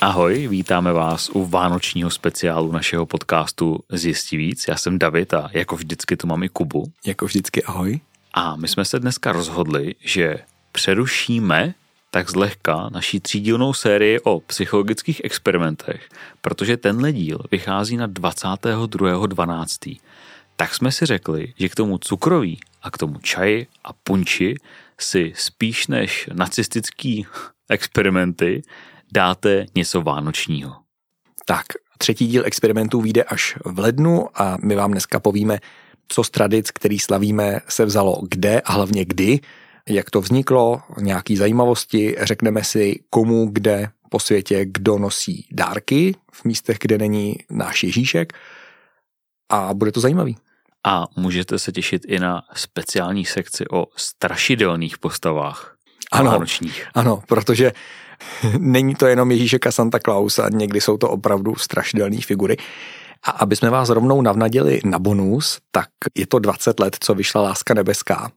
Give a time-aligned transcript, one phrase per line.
[0.00, 4.68] Ahoj, vítáme vás u vánočního speciálu našeho podcastu Zjistí víc.
[4.68, 6.92] Já jsem David a jako vždycky tu mám i Kubu.
[7.06, 8.00] Jako vždycky ahoj.
[8.34, 10.38] A my jsme se dneska rozhodli, že
[10.72, 11.74] přerušíme
[12.10, 16.08] tak zlehka naší třídílnou sérii o psychologických experimentech,
[16.40, 20.00] protože tenhle díl vychází na 22.12.
[20.56, 24.56] Tak jsme si řekli, že k tomu cukroví a k tomu čaji a punči
[25.00, 27.26] si spíš než nacistický
[27.68, 28.62] experimenty
[29.16, 30.76] dáte něco vánočního.
[31.44, 31.66] Tak,
[31.98, 35.58] třetí díl experimentů vyjde až v lednu a my vám dneska povíme,
[36.08, 39.40] co z tradic, který slavíme, se vzalo kde a hlavně kdy,
[39.88, 46.44] jak to vzniklo, nějaký zajímavosti, řekneme si komu, kde po světě, kdo nosí dárky v
[46.44, 48.32] místech, kde není náš Ježíšek
[49.48, 50.36] a bude to zajímavý.
[50.84, 55.76] A můžete se těšit i na speciální sekci o strašidelných postavách.
[56.12, 56.86] Ano, vánočních.
[56.94, 57.72] ano, protože
[58.58, 62.56] není to jenom Ježíšek a Santa Claus a někdy jsou to opravdu strašidelné figury.
[63.22, 67.42] A aby jsme vás rovnou navnadili na bonus, tak je to 20 let, co vyšla
[67.42, 68.30] Láska nebeská.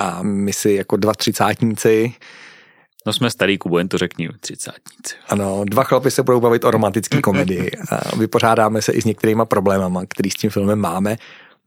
[0.00, 2.14] A my si jako dva třicátníci
[3.06, 5.14] No jsme starý Kubo, jen to řekni, třicátníci.
[5.28, 9.44] Ano, dva chlapy se budou bavit o romantické komedii a vypořádáme se i s některýma
[9.44, 11.16] problémama, který s tím filmem máme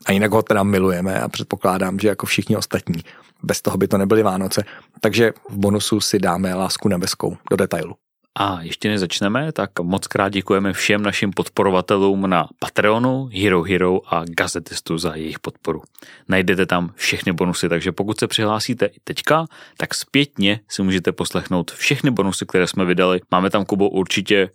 [0.05, 3.03] a jinak ho teda milujeme a předpokládám, že jako všichni ostatní.
[3.43, 4.63] Bez toho by to nebyly Vánoce.
[5.01, 7.95] Takže v bonusu si dáme lásku nebeskou do detailu.
[8.35, 14.13] A ještě než začneme, tak moc krát děkujeme všem našim podporovatelům na Patreonu, Hero Hero
[14.13, 15.81] a Gazetistu za jejich podporu.
[16.27, 19.45] Najdete tam všechny bonusy, takže pokud se přihlásíte i teďka,
[19.77, 23.21] tak zpětně si můžete poslechnout všechny bonusy, které jsme vydali.
[23.31, 24.49] Máme tam, Kubo, určitě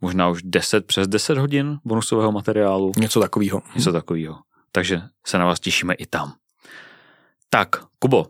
[0.00, 2.92] možná už 10 přes 10 hodin bonusového materiálu.
[2.96, 3.62] Něco takového.
[3.74, 4.38] Něco takového.
[4.72, 6.32] Takže se na vás těšíme i tam.
[7.50, 8.26] Tak, Kubo,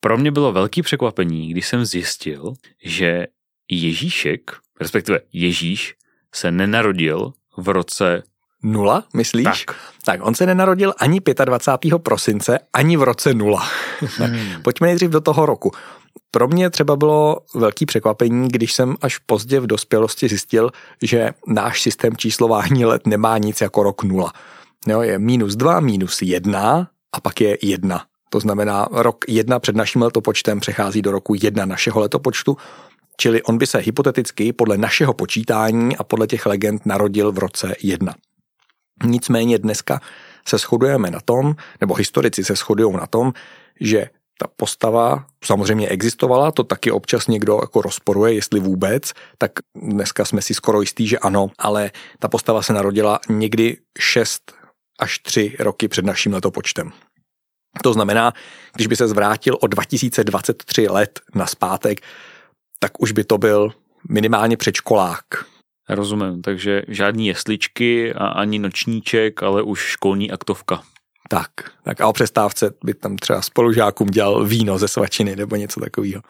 [0.00, 2.54] pro mě bylo velký překvapení, když jsem zjistil,
[2.84, 3.26] že
[3.70, 5.94] Ježíšek, respektive Ježíš,
[6.34, 8.22] se nenarodil v roce
[8.62, 9.44] Nula, myslíš?
[9.44, 9.76] Tak.
[10.04, 11.98] tak, on se nenarodil ani 25.
[11.98, 13.68] prosince, ani v roce nula.
[14.16, 14.62] Hmm.
[14.62, 15.72] Pojďme nejdřív do toho roku.
[16.30, 20.70] Pro mě třeba bylo velký překvapení, když jsem až pozdě v dospělosti zjistil,
[21.02, 24.32] že náš systém číslování let nemá nic jako rok nula.
[24.86, 28.04] Jo, je minus dva, minus jedna a pak je jedna.
[28.30, 32.56] To znamená, rok jedna před naším letopočtem přechází do roku jedna našeho letopočtu,
[33.16, 37.74] čili on by se hypoteticky podle našeho počítání a podle těch legend narodil v roce
[37.82, 38.14] jedna.
[39.04, 40.00] Nicméně dneska
[40.48, 43.32] se shodujeme na tom, nebo historici se shodují na tom,
[43.80, 50.24] že ta postava samozřejmě existovala, to taky občas někdo jako rozporuje, jestli vůbec, tak dneska
[50.24, 54.52] jsme si skoro jistí, že ano, ale ta postava se narodila někdy 6
[55.00, 56.92] až 3 roky před naším letopočtem.
[57.82, 58.32] To znamená,
[58.74, 62.00] když by se zvrátil o 2023 let na zpátek,
[62.78, 63.72] tak už by to byl
[64.08, 65.24] minimálně předškolák.
[65.88, 70.82] Rozumím, takže žádný jesličky a ani nočníček, ale už školní aktovka.
[71.28, 71.50] Tak,
[71.82, 76.22] tak a o přestávce by tam třeba spolužákům dělal víno ze svačiny nebo něco takového.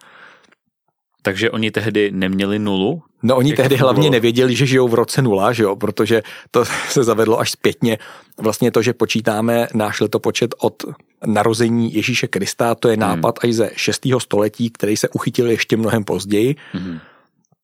[1.26, 3.03] Takže oni tehdy neměli nulu?
[3.22, 6.64] No oni Jak tehdy hlavně nevěděli, že žijou v roce nula, že jo, protože to
[6.88, 7.98] se zavedlo až zpětně.
[8.38, 10.82] Vlastně to, že počítáme náš letopočet od
[11.26, 14.06] narození Ježíše Krista, to je nápad až ze 6.
[14.19, 16.56] století, který se uchytil ještě mnohem později.
[16.75, 16.98] Mhm.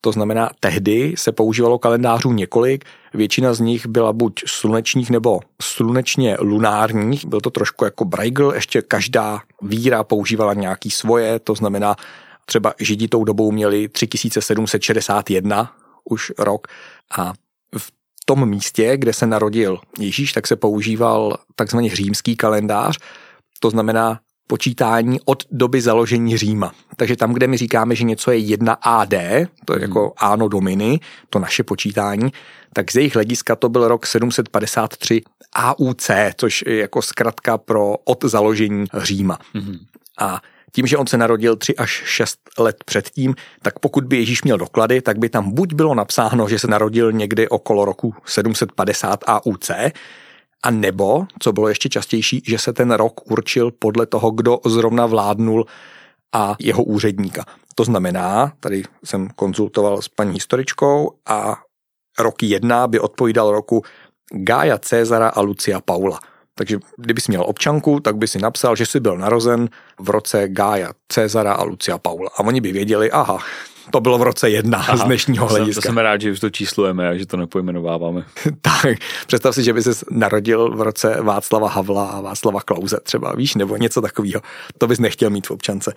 [0.01, 2.85] To znamená, tehdy se používalo kalendářů několik,
[3.15, 8.83] většina z nich byla buď slunečních nebo slunečně lunárních, byl to trošku jako Braigl, ještě
[8.83, 11.97] každá víra používala nějaký svoje, to znamená,
[12.47, 16.67] třeba Židi tou dobou měli 3761 už rok
[17.19, 17.33] a
[17.79, 17.93] v
[18.27, 22.99] tom místě, kde se narodil Ježíš, tak se používal takzvaný římský kalendář,
[23.61, 26.73] to znamená počítání od doby založení Říma.
[26.97, 29.15] Takže tam, kde my říkáme, že něco je 1 AD,
[29.65, 32.33] to je jako Anno Domini, to naše počítání,
[32.75, 35.23] tak z jejich hlediska to byl rok 753
[35.57, 39.39] AUC, což je jako zkratka pro od založení Říma.
[39.55, 39.79] Mhm.
[40.21, 40.41] A
[40.75, 44.59] tím, že on se narodil 3 až 6 let předtím, tak pokud by Ježíš měl
[44.59, 49.71] doklady, tak by tam buď bylo napsáno, že se narodil někdy okolo roku 750 AUC,
[50.63, 55.07] a nebo, co bylo ještě častější, že se ten rok určil podle toho, kdo zrovna
[55.07, 55.67] vládnul
[56.33, 57.45] a jeho úředníka.
[57.75, 61.57] To znamená, tady jsem konzultoval s paní historičkou a
[62.19, 63.83] rok jedna by odpovídal roku
[64.33, 66.21] Gája Cezara a Lucia Paula.
[66.55, 69.69] Takže kdybys měl občanku, tak by si napsal, že jsi byl narozen
[70.01, 72.31] v roce Gája Cezara a Lucia Paula.
[72.37, 73.39] A oni by věděli, aha,
[73.91, 75.81] to bylo v roce jedna aha, z dnešního to jsem, hlediska.
[75.81, 78.25] to jsem rád, že už to číslujeme a že to nepojmenováváme.
[78.61, 83.33] tak, představ si, že by se narodil v roce Václava Havla a Václava Klauze třeba,
[83.33, 84.43] víš, nebo něco takového.
[84.79, 85.95] To bys nechtěl mít v občance.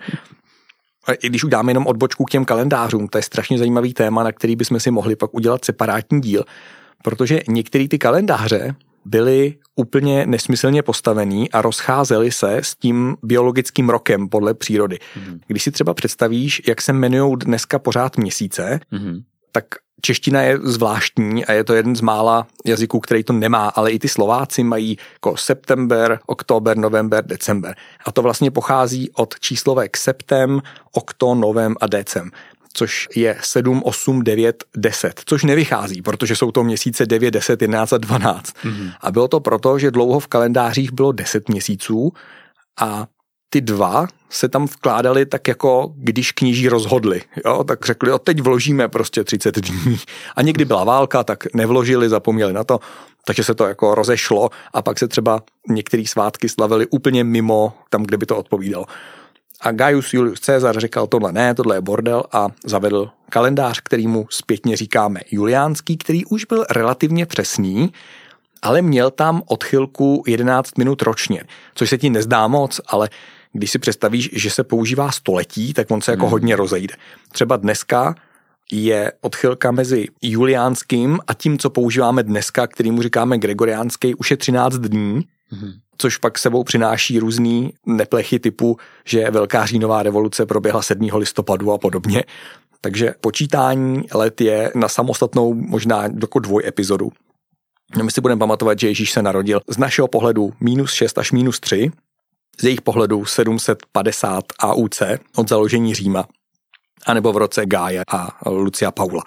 [1.22, 4.56] i když uděláme jenom odbočku k těm kalendářům, to je strašně zajímavý téma, na který
[4.56, 6.44] bychom si mohli pak udělat separátní díl,
[7.02, 8.74] protože některé ty kalendáře
[9.06, 14.98] byly úplně nesmyslně postavený a rozcházely se s tím biologickým rokem podle přírody.
[14.98, 15.40] Mm-hmm.
[15.46, 19.22] Když si třeba představíš, jak se jmenují dneska pořád měsíce, mm-hmm.
[19.52, 19.64] tak
[20.00, 23.98] čeština je zvláštní a je to jeden z mála jazyků, který to nemá, ale i
[23.98, 27.74] ty Slováci mají jako september, oktober, november, december.
[28.06, 30.60] A to vlastně pochází od číslovek septem,
[30.92, 32.30] okto, novem a decem
[32.76, 37.92] což je 7, 8, 9, 10, což nevychází, protože jsou to měsíce 9, 10, 11
[37.92, 38.54] a 12.
[38.64, 38.92] Mm-hmm.
[39.00, 42.12] A bylo to proto, že dlouho v kalendářích bylo 10 měsíců
[42.80, 43.06] a
[43.50, 48.40] ty dva se tam vkládali tak jako když kněží rozhodli, jo, tak řekli, jo, teď
[48.40, 49.98] vložíme prostě 30 dní.
[50.36, 52.80] A někdy byla válka, tak nevložili, zapomněli na to,
[53.26, 58.02] takže se to jako rozešlo a pak se třeba některé svátky slavili úplně mimo tam,
[58.02, 58.84] kde by to odpovídalo.
[59.60, 64.26] A Gaius Julius Caesar říkal, tohle ne, tohle je bordel a zavedl kalendář, který mu
[64.30, 67.92] zpětně říkáme juliánský, který už byl relativně přesný,
[68.62, 71.44] ale měl tam odchylku 11 minut ročně,
[71.74, 73.08] což se ti nezdá moc, ale
[73.52, 76.32] když si představíš, že se používá století, tak on se jako hmm.
[76.32, 76.94] hodně rozejde.
[77.32, 78.14] Třeba dneska
[78.72, 84.74] je odchylka mezi juliánským a tím, co používáme dneska, kterýmu říkáme gregoriánský, už je 13
[84.74, 85.24] dní.
[85.48, 91.08] Hmm což pak sebou přináší různý neplechy typu, že Velká říjnová revoluce proběhla 7.
[91.14, 92.24] listopadu a podobně.
[92.80, 97.10] Takže počítání let je na samostatnou možná jako dvoj epizodu.
[97.96, 101.32] No, my si budeme pamatovat, že Ježíš se narodil z našeho pohledu minus 6 až
[101.32, 101.90] minus 3,
[102.60, 105.02] z jejich pohledu 750 AUC
[105.36, 106.26] od založení Říma,
[107.06, 109.22] anebo v roce Gáje a Lucia Paula.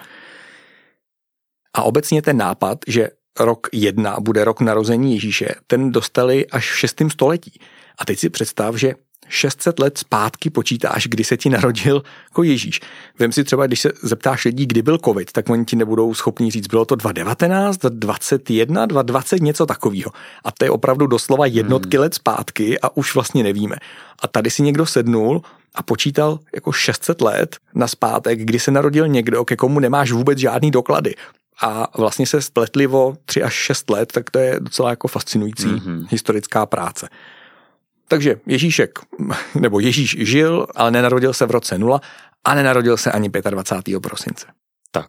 [1.73, 6.77] A obecně ten nápad, že rok jedna bude rok narození Ježíše, ten dostali až v
[6.77, 7.01] 6.
[7.11, 7.59] století.
[7.97, 8.93] A teď si představ, že
[9.29, 12.81] 600 let zpátky počítáš, kdy se ti narodil jako Ježíš.
[13.19, 16.51] Vem si třeba, když se zeptáš lidí, kdy byl covid, tak oni ti nebudou schopni
[16.51, 20.11] říct, bylo to 2019, 2021, 2020, něco takového.
[20.43, 22.01] A to je opravdu doslova jednotky hmm.
[22.01, 23.75] let zpátky a už vlastně nevíme.
[24.21, 25.41] A tady si někdo sednul
[25.75, 30.37] a počítal jako 600 let na zpátek, kdy se narodil někdo, ke komu nemáš vůbec
[30.37, 31.15] žádný doklady
[31.61, 35.67] a vlastně se spletli o 3 až 6 let, tak to je docela jako fascinující
[35.67, 36.07] mm-hmm.
[36.09, 37.09] historická práce.
[38.07, 38.99] Takže Ježíšek,
[39.55, 42.01] nebo Ježíš žil, ale nenarodil se v roce 0
[42.43, 43.99] a nenarodil se ani 25.
[43.99, 44.47] prosince.
[44.91, 45.07] Tak.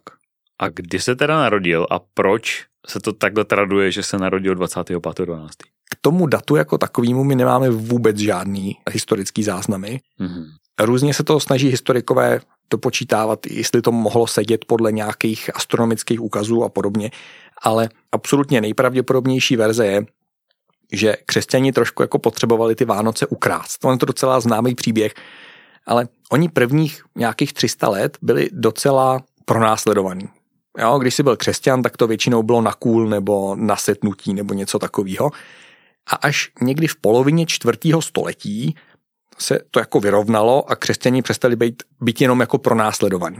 [0.59, 5.47] A kdy se teda narodil a proč se to takhle traduje, že se narodil 25.12.?
[5.91, 9.99] K tomu datu jako takovému my nemáme vůbec žádný historický záznamy.
[10.19, 10.45] Mm-hmm.
[10.79, 12.39] Různě se to snaží historikové
[12.71, 17.11] dopočítávat, jestli to mohlo sedět podle nějakých astronomických úkazů a podobně,
[17.61, 20.05] ale absolutně nejpravděpodobnější verze je,
[20.91, 23.77] že křesťani trošku jako potřebovali ty Vánoce ukrást.
[23.77, 25.13] To je to docela známý příběh,
[25.85, 30.29] ale oni prvních nějakých 300 let byli docela pronásledovaní.
[30.77, 34.53] Jo, když jsi byl křesťan, tak to většinou bylo na kůl nebo na setnutí nebo
[34.53, 35.31] něco takového.
[36.07, 38.75] A až někdy v polovině čtvrtého století
[39.41, 43.37] se to jako vyrovnalo a křesťani přestali být, být jenom jako pronásledovaní.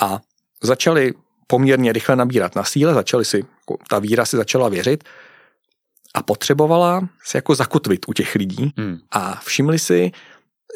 [0.00, 0.20] A
[0.62, 1.12] začali
[1.46, 5.04] poměrně rychle nabírat na síle, začali si, jako ta víra si začala věřit
[6.14, 8.98] a potřebovala se jako zakotvit u těch lidí hmm.
[9.10, 10.12] a všimli si,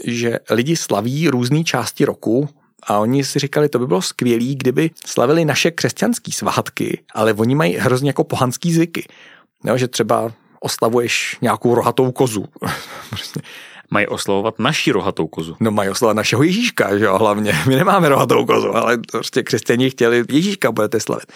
[0.05, 2.49] že lidi slaví různé části roku
[2.83, 7.55] a oni si říkali, to by bylo skvělé, kdyby slavili naše křesťanské svátky, ale oni
[7.55, 9.05] mají hrozně jako pohanský zvyky.
[9.65, 12.45] No, že třeba oslavuješ nějakou rohatou kozu.
[13.91, 15.57] Mají oslavovat naši rohatou kozu.
[15.61, 17.53] No mají oslavovat našeho Ježíška, že jo, hlavně.
[17.69, 21.33] My nemáme rohatou kozu, ale prostě křesťané chtěli Ježíška budete slavit.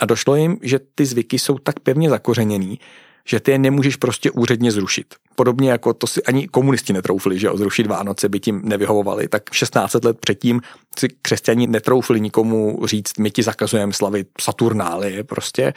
[0.00, 2.78] A došlo jim, že ty zvyky jsou tak pevně zakořeněný,
[3.24, 5.14] že ty je nemůžeš prostě úředně zrušit.
[5.34, 9.42] Podobně jako to si ani komunisti netroufli, že jo, zrušit Vánoce by tím nevyhovovali, tak
[9.52, 10.60] 16 let předtím
[10.98, 15.72] si křesťani netroufli nikomu říct, my ti zakazujeme slavit Saturnálie prostě,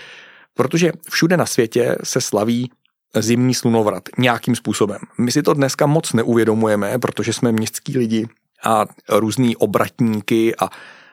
[0.54, 2.72] protože všude na světě se slaví
[3.16, 5.00] zimní slunovrat nějakým způsobem.
[5.18, 8.28] My si to dneska moc neuvědomujeme, protože jsme městský lidi
[8.64, 10.70] a různý obratníky a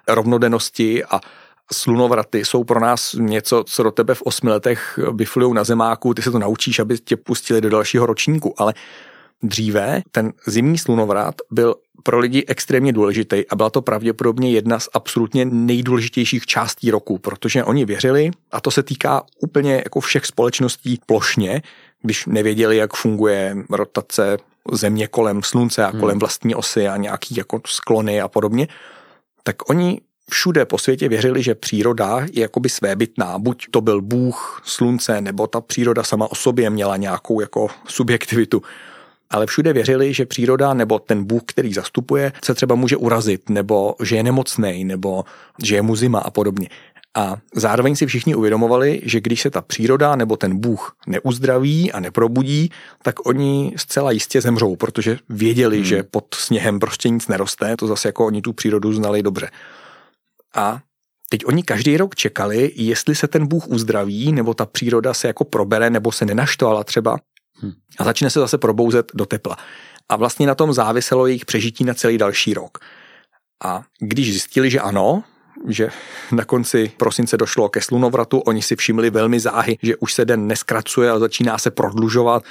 [0.08, 1.20] rovnodennosti a
[1.72, 6.22] slunovraty jsou pro nás něco, co do tebe v osmi letech biflujou na zemáku, ty
[6.22, 8.74] se to naučíš, aby tě pustili do dalšího ročníku, ale
[9.42, 14.88] dříve ten zimní slunovrat byl pro lidi extrémně důležitý a byla to pravděpodobně jedna z
[14.92, 21.00] absolutně nejdůležitějších částí roku, protože oni věřili, a to se týká úplně jako všech společností
[21.06, 21.62] plošně,
[22.02, 24.36] když nevěděli, jak funguje rotace
[24.72, 26.18] země kolem slunce a kolem hmm.
[26.18, 28.68] vlastní osy a nějaký jako sklony a podobně,
[29.42, 30.00] tak oni
[30.30, 33.38] všude po světě věřili, že příroda je jakoby svébytná.
[33.38, 38.62] Buď to byl Bůh, slunce, nebo ta příroda sama o sobě měla nějakou jako subjektivitu.
[39.30, 43.94] ale všude věřili, že příroda nebo ten Bůh, který zastupuje, se třeba může urazit, nebo
[44.02, 45.24] že je nemocný, nebo
[45.62, 46.68] že je mu zima a podobně.
[47.18, 52.00] A zároveň si všichni uvědomovali, že když se ta příroda nebo ten Bůh neuzdraví a
[52.00, 52.70] neprobudí,
[53.02, 55.84] tak oni zcela jistě zemřou, protože věděli, hmm.
[55.84, 59.50] že pod sněhem prostě nic neroste, to zase jako oni tu přírodu znali dobře.
[60.54, 60.80] A
[61.30, 65.44] Teď oni každý rok čekali, jestli se ten Bůh uzdraví, nebo ta příroda se jako
[65.44, 67.18] probere, nebo se nenaštvala třeba
[67.54, 67.72] hmm.
[67.98, 69.56] a začne se zase probouzet do tepla.
[70.08, 72.78] A vlastně na tom záviselo jejich přežití na celý další rok.
[73.64, 75.24] A když zjistili, že ano,
[75.66, 75.88] že
[76.32, 80.46] na konci prosince došlo ke slunovratu, oni si všimli velmi záhy, že už se den
[80.46, 82.42] neskracuje a začíná se prodlužovat,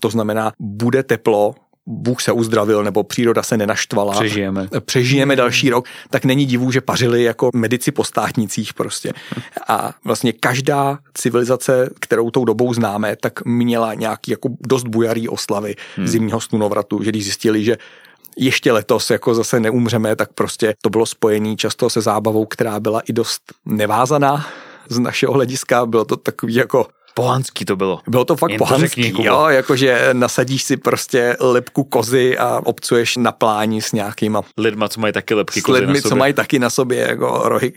[0.00, 1.54] to znamená, bude teplo,
[1.88, 4.14] Bůh se uzdravil nebo příroda se nenaštvala.
[4.14, 4.68] Přežijeme.
[4.84, 9.12] Přežijeme další rok, tak není divu, že pařili jako medici po státnicích prostě.
[9.68, 15.74] A vlastně každá civilizace, kterou tou dobou známe, tak měla nějaký jako dost bujarý oslavy
[15.96, 16.06] hmm.
[16.06, 17.76] zimního slunovratu, že když zjistili, že
[18.36, 23.00] ještě letos jako zase neumřeme, tak prostě to bylo spojené často se zábavou, která byla
[23.00, 24.46] i dost nevázaná
[24.88, 25.86] z našeho hlediska.
[25.86, 28.00] Bylo to takový jako Pohanský to bylo.
[28.06, 33.16] Bylo to fakt Jen pohanský, to jo, jakože nasadíš si prostě lepku kozy a obcuješ
[33.16, 34.42] na pláni s nějakýma...
[34.58, 37.72] Lidma, co mají taky lepky kozy lidmi, co mají taky na sobě jako rohy.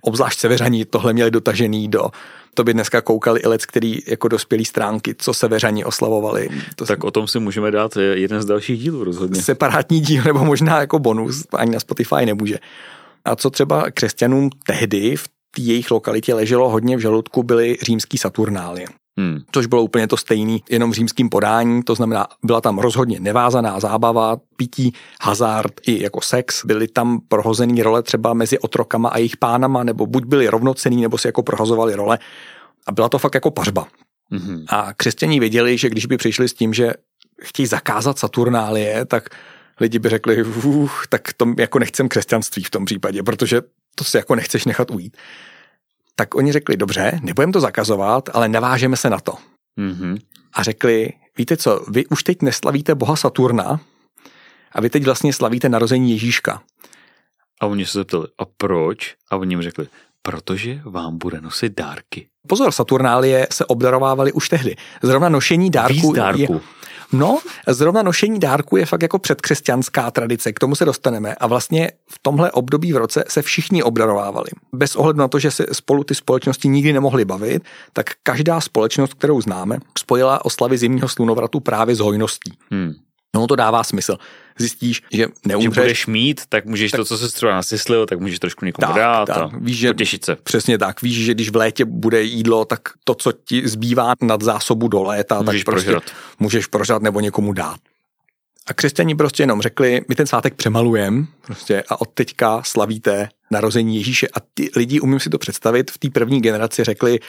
[0.00, 2.10] Obzvlášť seveřaní tohle měli dotažený do
[2.54, 6.48] to by dneska koukali i lec, který jako dospělý stránky, co seveřani oslavovali.
[6.76, 7.06] To tak si...
[7.06, 9.42] o tom si můžeme dát jeden z dalších dílů rozhodně.
[9.42, 12.58] Separátní díl nebo možná jako bonus, ani na Spotify nemůže.
[13.24, 18.86] A co třeba křesťanům tehdy v jejich lokalitě leželo hodně v žaludku, byly římský Saturnálie.
[19.18, 19.38] Hmm.
[19.52, 23.80] Což bylo úplně to stejný, jenom v římským podání, to znamená, byla tam rozhodně nevázaná
[23.80, 24.92] zábava, pití,
[25.22, 30.06] hazard i jako sex, byly tam prohozený role třeba mezi otrokama a jejich pánama, nebo
[30.06, 32.18] buď byli rovnocený, nebo si jako prohazovali role.
[32.86, 33.86] A byla to fakt jako pařba.
[34.30, 34.64] Hmm.
[34.68, 36.92] A křesťaní věděli, že když by přišli s tím, že
[37.42, 39.28] chtějí zakázat Saturnálie, tak
[39.80, 43.62] lidi by řekli, uh, tak to jako nechcem křesťanství v tom případě, protože
[43.94, 45.16] to si jako nechceš nechat ujít.
[46.16, 49.32] Tak oni řekli, dobře, nebudeme to zakazovat, ale navážeme se na to.
[49.78, 50.18] Mm-hmm.
[50.52, 53.80] A řekli, víte co, vy už teď neslavíte boha Saturna
[54.72, 56.62] a vy teď vlastně slavíte narození Ježíška.
[57.60, 59.14] A oni se zeptali, a proč?
[59.30, 59.86] A oni jim řekli,
[60.22, 62.26] protože vám bude nosit dárky.
[62.48, 64.76] Pozor, Saturnálie se obdarovávaly už tehdy.
[65.02, 66.52] Zrovna nošení dárku, dárku.
[66.52, 66.60] Je,
[67.18, 71.34] No, zrovna nošení dárku je fakt jako předkřesťanská tradice, k tomu se dostaneme.
[71.34, 74.48] A vlastně v tomhle období v roce se všichni obdarovávali.
[74.72, 79.14] Bez ohledu na to, že se spolu ty společnosti nikdy nemohly bavit, tak každá společnost,
[79.14, 82.52] kterou známe, spojila oslavy zimního slunovratu právě s hojností.
[82.70, 82.92] Hmm.
[83.34, 84.18] No to dává smysl.
[84.58, 85.74] Zjistíš, že neumřeš.
[85.74, 88.86] Že budeš mít, tak můžeš tak, to, co se třeba nasyslil, tak můžeš trošku někomu
[88.86, 90.36] tak, dát tak, a víš, že, potěšit se.
[90.36, 91.02] Přesně tak.
[91.02, 95.02] Víš, že když v létě bude jídlo, tak to, co ti zbývá nad zásobu do
[95.02, 96.04] léta, můžeš tak prostě prožrat.
[96.38, 97.80] můžeš prožrat nebo někomu dát.
[98.66, 103.96] A křesťani prostě jenom řekli, my ten svátek přemalujeme prostě a od teďka slavíte narození
[103.96, 104.28] Ježíše.
[104.28, 107.20] A ty lidi, umím si to představit, v té první generaci řekli,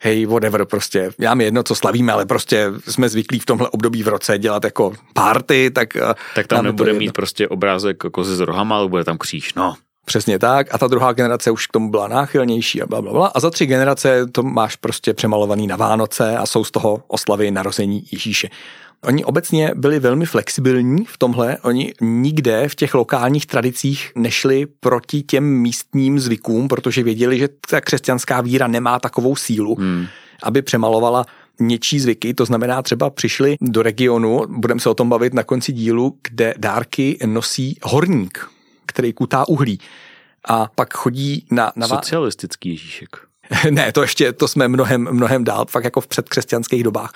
[0.00, 4.02] hej, whatever, prostě, já mi jedno, co slavíme, ale prostě jsme zvyklí v tomhle období
[4.02, 5.96] v roce dělat jako party, tak...
[5.96, 9.74] Eh, tak tam nebude mít prostě obrázek kozy s rohama, ale bude tam kříž, no.
[10.04, 10.74] Přesně tak.
[10.74, 13.26] A ta druhá generace už k tomu byla náchylnější a bla, bla, bla.
[13.26, 17.50] A za tři generace to máš prostě přemalovaný na Vánoce a jsou z toho oslavy
[17.50, 18.48] narození Ježíše.
[19.04, 21.58] Oni obecně byli velmi flexibilní v tomhle.
[21.62, 27.80] Oni nikde v těch lokálních tradicích nešli proti těm místním zvykům, protože věděli, že ta
[27.80, 30.06] křesťanská víra nemá takovou sílu, hmm.
[30.42, 31.26] aby přemalovala
[31.60, 35.72] něčí zvyky, to znamená třeba přišli do regionu, budeme se o tom bavit na konci
[35.72, 38.48] dílu, kde dárky nosí horník,
[38.86, 39.78] který kutá uhlí
[40.48, 41.72] a pak chodí na...
[41.76, 43.08] na Socialistický Ježíšek.
[43.70, 47.12] ne, to ještě, to jsme mnohem, mnohem dál, fakt jako v předkřesťanských dobách.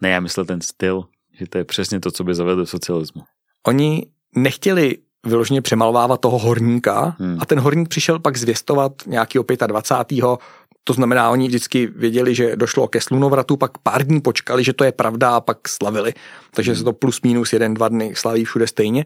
[0.00, 1.04] Ne, já myslel ten styl
[1.40, 3.22] že to je přesně to, co by zavedl socialismu.
[3.66, 4.06] Oni
[4.36, 7.36] nechtěli vyloženě přemalovávat toho horníka hmm.
[7.40, 10.24] a ten horník přišel pak zvěstovat nějakého 25.
[10.84, 14.84] To znamená, oni vždycky věděli, že došlo ke slunovratu, pak pár dní počkali, že to
[14.84, 16.14] je pravda a pak slavili.
[16.54, 19.04] Takže se to plus minus jeden, dva dny slaví všude stejně.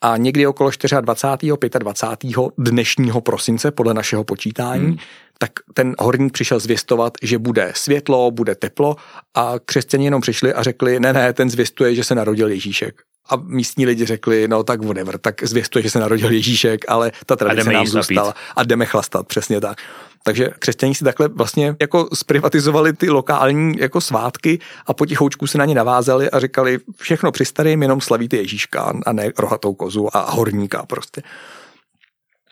[0.00, 1.78] A někdy okolo 24.
[1.78, 2.34] 25.
[2.58, 4.96] dnešního prosince, podle našeho počítání, hmm
[5.42, 8.96] tak ten horník přišel zvěstovat, že bude světlo, bude teplo
[9.34, 13.02] a křesťané jenom přišli a řekli, ne, ne, ten zvěstuje, že se narodil Ježíšek.
[13.28, 17.36] A místní lidi řekli, no tak whatever, tak zvěstuje, že se narodil Ježíšek, ale ta
[17.36, 18.34] tradice nám zůstala.
[18.56, 19.78] A jdeme chlastat, přesně tak.
[20.24, 25.64] Takže křesťané si takhle vlastně jako zprivatizovali ty lokální jako svátky a potichoučku se na
[25.64, 30.30] ně navázali a říkali, všechno při starým, jenom slavíte Ježíška a ne rohatou kozu a
[30.30, 31.22] horníka prostě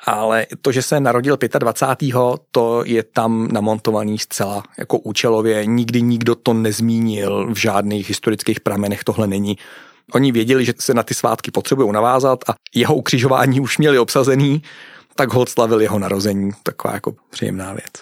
[0.07, 2.15] ale to, že se narodil 25.
[2.51, 5.67] to je tam namontovaný zcela jako účelově.
[5.67, 9.59] Nikdy nikdo to nezmínil v žádných historických pramenech, tohle není.
[10.13, 14.63] Oni věděli, že se na ty svátky potřebují navázat a jeho ukřižování už měli obsazený,
[15.15, 16.51] tak hod slavil jeho narození.
[16.63, 17.93] Taková jako příjemná věc.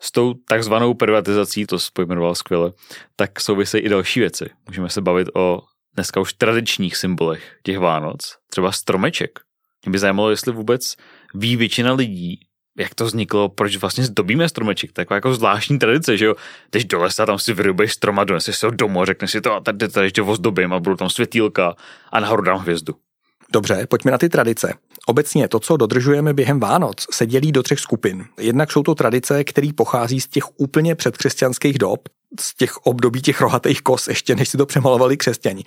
[0.00, 2.72] S tou takzvanou privatizací, to pojmenoval skvěle,
[3.16, 4.50] tak souvisejí i další věci.
[4.66, 5.62] Můžeme se bavit o
[5.94, 9.45] dneska už tradičních symbolech těch Vánoc, třeba stromeček.
[9.86, 10.96] Mě by zajímalo, jestli vůbec
[11.34, 12.40] ví většina lidí,
[12.78, 16.34] jak to vzniklo, proč vlastně zdobíme stromeček, taková jako zvláštní tradice, že jo,
[16.72, 19.60] jdeš do lesa, tam si vyrubeš stroma, doneseš si ho domů, řekneš si to a
[19.60, 21.74] tady, tady ještě ozdobím a budou tam světýlka
[22.12, 22.94] a nahoru dám hvězdu.
[23.52, 24.74] Dobře, pojďme na ty tradice.
[25.06, 28.24] Obecně to, co dodržujeme během Vánoc, se dělí do třech skupin.
[28.38, 32.08] Jednak jsou to tradice, které pochází z těch úplně předkřesťanských dob,
[32.40, 35.64] z těch období těch rohatých kos, ještě než si to přemalovali křesťani.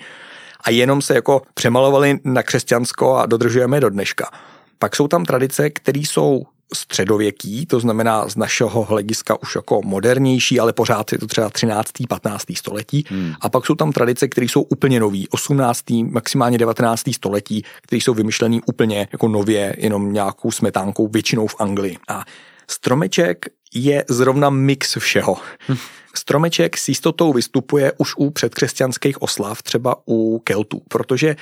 [0.63, 4.31] A jenom se jako přemalovali na křesťansko a dodržujeme do dneška.
[4.79, 10.59] Pak jsou tam tradice, které jsou středověký, to znamená z našeho hlediska už jako modernější,
[10.59, 11.91] ale pořád je to třeba 13.
[12.09, 12.43] 15.
[12.55, 13.03] století.
[13.09, 13.33] Hmm.
[13.41, 15.83] A pak jsou tam tradice, které jsou úplně nový, 18.
[15.89, 17.03] maximálně 19.
[17.15, 21.97] století, které jsou vymyšlený úplně jako nově, jenom nějakou smetánkou, většinou v Anglii.
[22.07, 22.23] A
[22.69, 25.37] stromeček je zrovna mix všeho.
[25.67, 25.77] Hmm.
[26.15, 31.35] Stromeček s jistotou vystupuje už u předkřesťanských oslav, třeba u Keltů, protože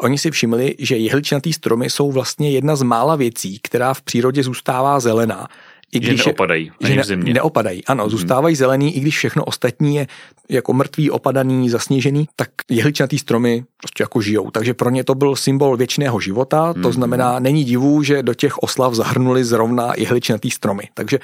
[0.00, 4.42] Oni si všimli, že jehličnatý stromy jsou vlastně jedna z mála věcí, která v přírodě
[4.42, 5.48] zůstává zelená.
[5.92, 7.34] I když že neopadají, že ne, v zimě.
[7.34, 8.10] Neopadají, ano, hmm.
[8.10, 10.06] zůstávají zelený, i když všechno ostatní je
[10.48, 14.50] jako mrtvý, opadaný, zasněžený, tak jehličnatý stromy prostě jako žijou.
[14.50, 16.92] Takže pro ně to byl symbol věčného života, to hmm.
[16.92, 20.88] znamená, není divu, že do těch oslav zahrnuli zrovna jehličnatý stromy.
[20.94, 21.18] Takže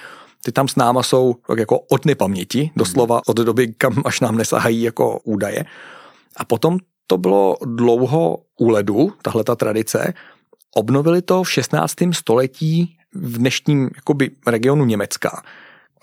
[0.44, 4.82] ty tam s náma jsou jako od nepaměti, doslova od doby, kam až nám nesahají
[4.82, 5.64] jako údaje.
[6.36, 10.14] A potom to bylo dlouho u ledu, tahle ta tradice.
[10.74, 11.94] Obnovili to v 16.
[12.12, 15.42] století v dnešním jakoby, regionu Německa.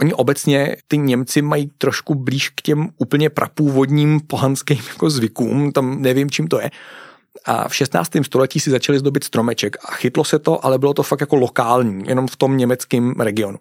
[0.02, 6.02] Oni obecně, ty Němci mají trošku blíž k těm úplně prapůvodním pohanským jako zvykům, tam
[6.02, 6.72] nevím, čím to je.
[7.46, 8.12] A v 16.
[8.22, 12.04] století si začali zdobit stromeček a chytlo se to, ale bylo to fakt jako lokální,
[12.08, 13.58] jenom v tom německém regionu.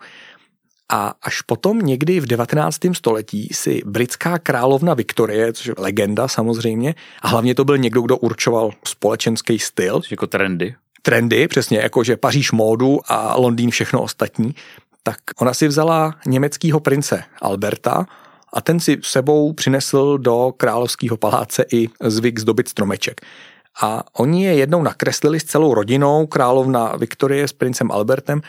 [0.88, 2.79] A až potom někdy v 19.
[2.92, 8.16] století si britská královna Viktorie, což je legenda samozřejmě, a hlavně to byl někdo, kdo
[8.16, 10.00] určoval společenský styl.
[10.11, 10.74] Jako trendy.
[11.02, 14.54] Trendy, přesně, jako že Paříž módu a Londýn všechno ostatní.
[15.02, 18.06] Tak ona si vzala německého prince Alberta
[18.52, 23.20] a ten si sebou přinesl do královského paláce i zvyk zdobit stromeček.
[23.82, 28.42] A oni je jednou nakreslili s celou rodinou, královna Viktorie s princem Albertem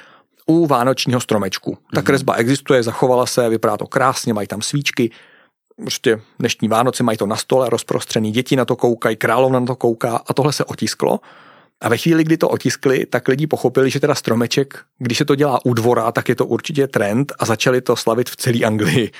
[0.45, 1.77] u vánočního stromečku.
[1.93, 2.05] Ta mhm.
[2.05, 5.11] kresba existuje, zachovala se, vypadá to krásně, mají tam svíčky,
[5.81, 9.75] prostě dnešní Vánoce mají to na stole rozprostřený, děti na to koukají, královna na to
[9.75, 11.19] kouká a tohle se otisklo.
[11.83, 15.35] A ve chvíli, kdy to otiskli, tak lidi pochopili, že teda stromeček, když se to
[15.35, 19.11] dělá u dvora, tak je to určitě trend a začali to slavit v celé Anglii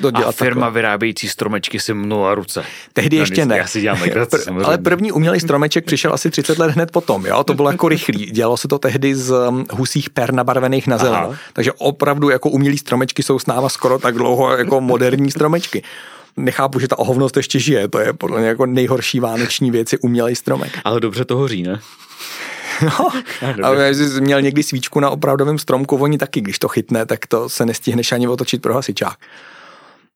[0.00, 0.28] to dělat.
[0.28, 0.74] A firma takhle.
[0.74, 2.64] vyrábějící stromečky si mnula ruce.
[2.92, 3.58] Tehdy no, ještě ne.
[3.58, 7.26] Já si dělám legraci, Pr- Ale první umělý stromeček přišel asi 30 let hned potom,
[7.26, 7.44] jo?
[7.44, 8.26] to bylo jako rychlý.
[8.26, 11.34] Dělalo se to tehdy z um, husích per nabarvených na zelenou.
[11.52, 15.82] Takže opravdu jako umělý stromečky jsou s náma skoro tak dlouho jako moderní stromečky
[16.36, 17.88] nechápu, že ta ohovnost ještě žije.
[17.88, 20.78] To je podle mě jako nejhorší vánoční věci umělej stromek.
[20.84, 21.80] Ale dobře to hoří, ne?
[23.58, 27.26] No, ale jsi měl někdy svíčku na opravdovém stromku, oni taky, když to chytne, tak
[27.26, 29.18] to se nestihneš ani otočit pro hasičák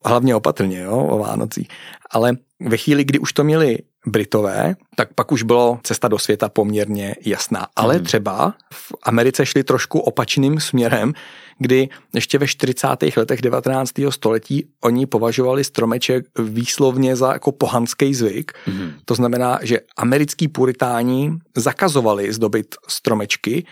[0.04, 1.68] hlavně opatrně jo, o Vánocí.
[2.10, 6.48] Ale ve chvíli, kdy už to měli Britové, tak pak už bylo cesta do světa
[6.48, 7.66] poměrně jasná.
[7.76, 8.04] Ale hmm.
[8.04, 11.12] třeba v Americe šli trošku opačným směrem,
[11.58, 12.88] kdy ještě ve 40.
[13.16, 13.92] letech 19.
[14.10, 18.52] století oni považovali stromeček výslovně za jako pohanský zvyk.
[18.66, 18.92] Hmm.
[19.04, 23.66] To znamená, že americký puritáni zakazovali zdobit stromečky,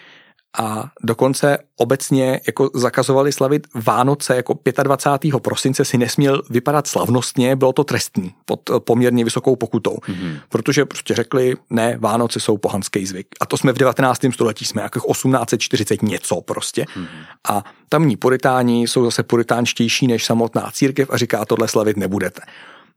[0.58, 5.40] a dokonce obecně jako zakazovali slavit Vánoce jako 25.
[5.40, 10.40] prosince si nesměl vypadat slavnostně, bylo to trestní pod poměrně vysokou pokutou, mm-hmm.
[10.48, 13.26] protože prostě řekli, ne, Vánoce jsou pohanský zvyk.
[13.40, 14.20] A to jsme v 19.
[14.32, 16.82] století, jsme jako 1840 něco prostě.
[16.82, 17.24] Mm-hmm.
[17.48, 22.42] A tamní puritáni jsou zase puritánštější než samotná církev a říká, tohle slavit nebudete.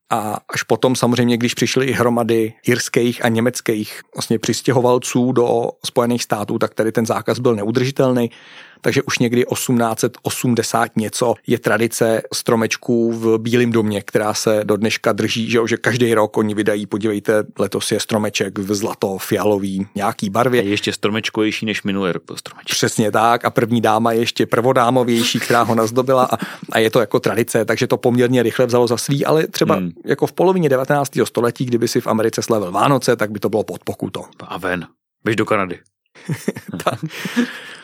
[0.09, 6.23] A až potom samozřejmě, když přišly i hromady irských a německých vlastně přistěhovalců do Spojených
[6.23, 8.31] států, tak tady ten zákaz byl neudržitelný
[8.85, 15.13] takže už někdy 1880 něco je tradice stromečků v Bílém domě, která se do dneška
[15.13, 20.29] drží, že, že každý rok oni vydají, podívejte, letos je stromeček v zlato, fialový, nějaký
[20.29, 20.63] barvě.
[20.63, 22.75] Je ještě stromečkovější než minulý rok byl stromeček.
[22.75, 26.37] Přesně tak a první dáma je ještě prvodámovější, která ho nazdobila a,
[26.71, 29.91] a je to jako tradice, takže to poměrně rychle vzalo za svý, ale třeba hmm.
[30.05, 31.11] jako v polovině 19.
[31.23, 34.25] století, kdyby si v Americe slavil Vánoce, tak by to bylo pod pokutou.
[34.47, 34.87] A ven,
[35.23, 35.79] běž do Kanady.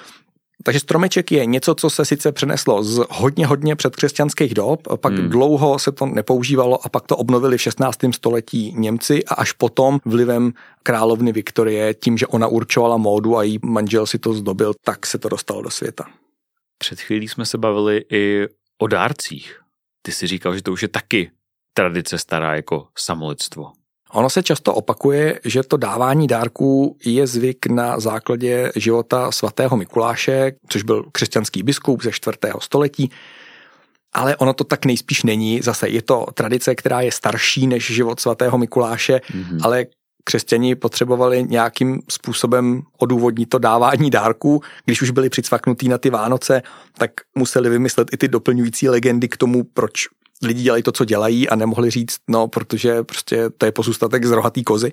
[0.64, 5.30] Takže stromeček je něco, co se sice přeneslo z hodně, hodně předkřesťanských dob, pak hmm.
[5.30, 7.98] dlouho se to nepoužívalo a pak to obnovili v 16.
[8.12, 13.60] století Němci a až potom vlivem královny Viktorie, tím, že ona určovala módu a jí
[13.64, 16.06] manžel si to zdobil, tak se to dostalo do světa.
[16.78, 18.48] Před chvílí jsme se bavili i
[18.78, 19.62] o dárcích.
[20.02, 21.32] Ty si říkal, že to už je taky
[21.74, 23.72] tradice stará jako samolidstvo.
[24.14, 30.52] Ono se často opakuje, že to dávání dárků je zvyk na základě života svatého Mikuláše,
[30.68, 32.38] což byl křesťanský biskup ze 4.
[32.60, 33.12] století,
[34.14, 35.62] ale ono to tak nejspíš není.
[35.62, 39.60] Zase je to tradice, která je starší než život svatého Mikuláše, mm-hmm.
[39.64, 39.86] ale
[40.24, 44.62] křesťani potřebovali nějakým způsobem odůvodnit to dávání dárků.
[44.86, 46.62] Když už byli přicvaknutí na ty Vánoce,
[46.98, 50.08] tak museli vymyslet i ty doplňující legendy k tomu, proč
[50.42, 54.32] lidi dělají to, co dělají a nemohli říct, no, protože prostě to je pozůstatek z
[54.32, 54.92] rohatý kozy.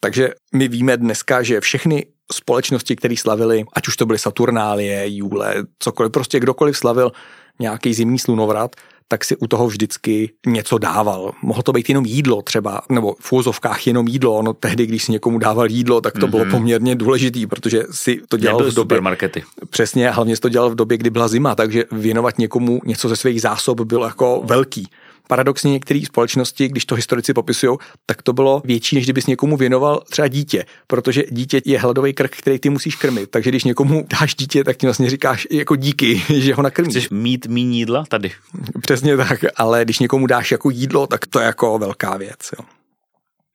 [0.00, 5.54] Takže my víme dneska, že všechny společnosti, které slavili, ať už to byly Saturnálie, Jule,
[5.78, 7.12] cokoliv, prostě kdokoliv slavil
[7.60, 8.76] nějaký zimní slunovrat,
[9.08, 11.32] tak si u toho vždycky něco dával.
[11.42, 14.42] Mohlo to být jenom jídlo třeba, nebo v úzovkách jenom jídlo.
[14.42, 16.30] No tehdy, když si někomu dával jídlo, tak to mm-hmm.
[16.30, 18.96] bylo poměrně důležitý, protože si to dělal Nebyly v době...
[18.96, 19.44] supermarkety.
[19.70, 23.16] Přesně, hlavně si to dělal v době, kdy byla zima, takže věnovat někomu něco ze
[23.16, 24.88] svých zásob bylo jako velký.
[25.28, 30.02] Paradoxně některé společnosti, když to historici popisují, tak to bylo větší, než kdybys někomu věnoval
[30.10, 33.30] třeba dítě, protože dítě je hladový krk, který ty musíš krmit.
[33.30, 36.92] Takže když někomu dáš dítě, tak ti vlastně říkáš jako díky, že ho nakrmíš.
[36.92, 38.32] Chceš mít méně jídla tady?
[38.80, 42.50] Přesně tak, ale když někomu dáš jako jídlo, tak to je jako velká věc.
[42.58, 42.64] Jo.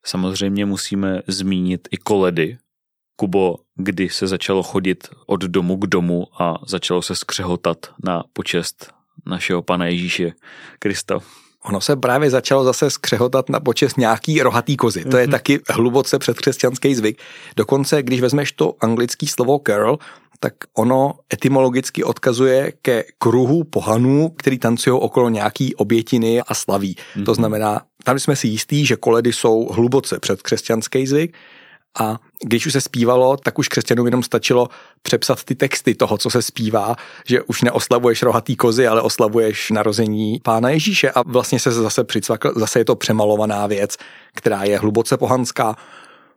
[0.06, 2.58] Samozřejmě musíme zmínit i koledy.
[3.16, 8.92] Kubo, kdy se začalo chodit od domu k domu a začalo se skřehotat na počest
[9.26, 10.32] našeho pana Ježíše
[10.80, 11.20] Krista.
[11.64, 15.06] Ono se právě začalo zase skřehotat na počest nějaký rohatý kozy.
[15.06, 15.32] To je mm-hmm.
[15.32, 17.22] taky hluboce předkřesťanský zvyk.
[17.56, 20.00] Dokonce, když vezmeš to anglické slovo carol,
[20.40, 26.96] tak ono etymologicky odkazuje ke kruhu pohanů, který tancují okolo nějaký obětiny a slaví.
[26.96, 27.26] Mm-hmm.
[27.26, 31.36] To znamená, tam jsme si jistí, že koledy jsou hluboce předkřesťanský zvyk
[32.00, 34.68] a když už se zpívalo, tak už křesťanům jenom stačilo
[35.02, 40.40] přepsat ty texty toho, co se zpívá, že už neoslavuješ rohatý kozy, ale oslavuješ narození
[40.44, 43.98] pána Ježíše a vlastně se zase přicvakl, zase je to přemalovaná věc,
[44.36, 45.76] která je hluboce pohanská.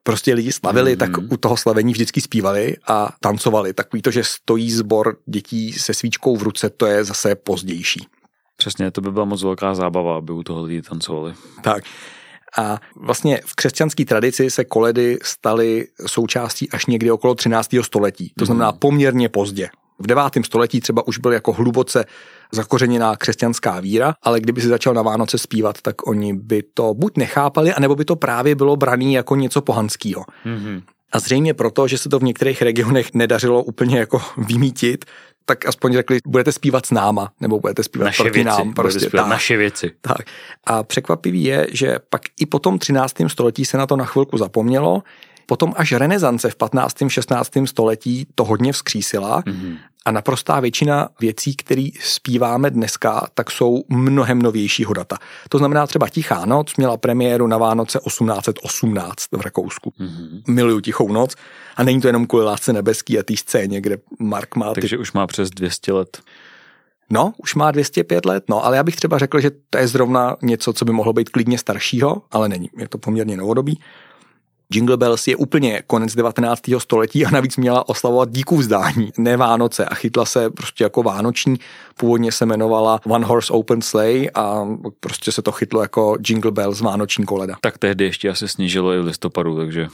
[0.03, 0.99] Prostě lidi slavili, mm-hmm.
[0.99, 3.73] tak u toho slavení vždycky zpívali a tancovali.
[3.73, 8.07] Takový to, že stojí zbor dětí se svíčkou v ruce, to je zase pozdější.
[8.57, 11.35] Přesně, to by byla moc velká zábava, aby u toho lidi tancovali.
[11.63, 11.85] Tak.
[12.59, 17.69] A vlastně v křesťanské tradici se koledy staly součástí až někdy okolo 13.
[17.83, 18.33] století.
[18.39, 18.79] To znamená mhm.
[18.79, 19.69] poměrně pozdě.
[19.99, 20.25] V 9.
[20.45, 22.05] století třeba už byl jako hluboce
[22.53, 27.17] zakořeněná křesťanská víra, ale kdyby si začal na Vánoce zpívat, tak oni by to buď
[27.17, 30.25] nechápali, anebo by to právě bylo braný jako něco pohanského.
[30.47, 30.83] Mm-hmm.
[31.13, 35.05] A zřejmě proto, že se to v některých regionech nedařilo úplně jako vymítit,
[35.45, 38.75] tak aspoň řekli, budete zpívat s náma, nebo budete zpívat naše proti věci, nám.
[38.75, 39.91] Prostě, tak, naše věci.
[40.01, 40.27] Tak.
[40.65, 43.15] A překvapivý je, že pak i po tom 13.
[43.27, 45.03] století se na to na chvilku zapomnělo,
[45.53, 46.97] Potom až renesance v 15.
[47.09, 47.51] 16.
[47.65, 49.77] století to hodně vzkřísila mm-hmm.
[50.05, 55.19] a naprostá většina věcí, které zpíváme dneska, tak jsou mnohem novějšího data.
[55.49, 59.93] To znamená třeba Tichá noc měla premiéru na Vánoce 1818 v Rakousku.
[60.01, 60.43] Mm-hmm.
[60.49, 61.35] Miluju Tichou noc
[61.77, 64.75] a není to jenom kvůli lásce nebeský a té scéně, kde Mark má...
[64.75, 65.01] Takže ty...
[65.01, 66.23] už má přes 200 let.
[67.11, 70.37] No, už má 205 let, no, ale já bych třeba řekl, že to je zrovna
[70.43, 72.71] něco, co by mohlo být klidně staršího, ale není.
[72.79, 73.79] Je to poměrně novodobí.
[74.75, 76.61] Jingle Bells je úplně konec 19.
[76.79, 81.57] století a navíc měla oslavovat díku vzdání, ne Vánoce a chytla se prostě jako vánoční.
[81.97, 84.69] Původně se jmenovala One Horse Open Sleigh a
[85.01, 87.57] prostě se to chytlo jako Jingle Bells vánoční koleda.
[87.61, 89.89] Tak tehdy ještě asi snížilo i v listopadu, takže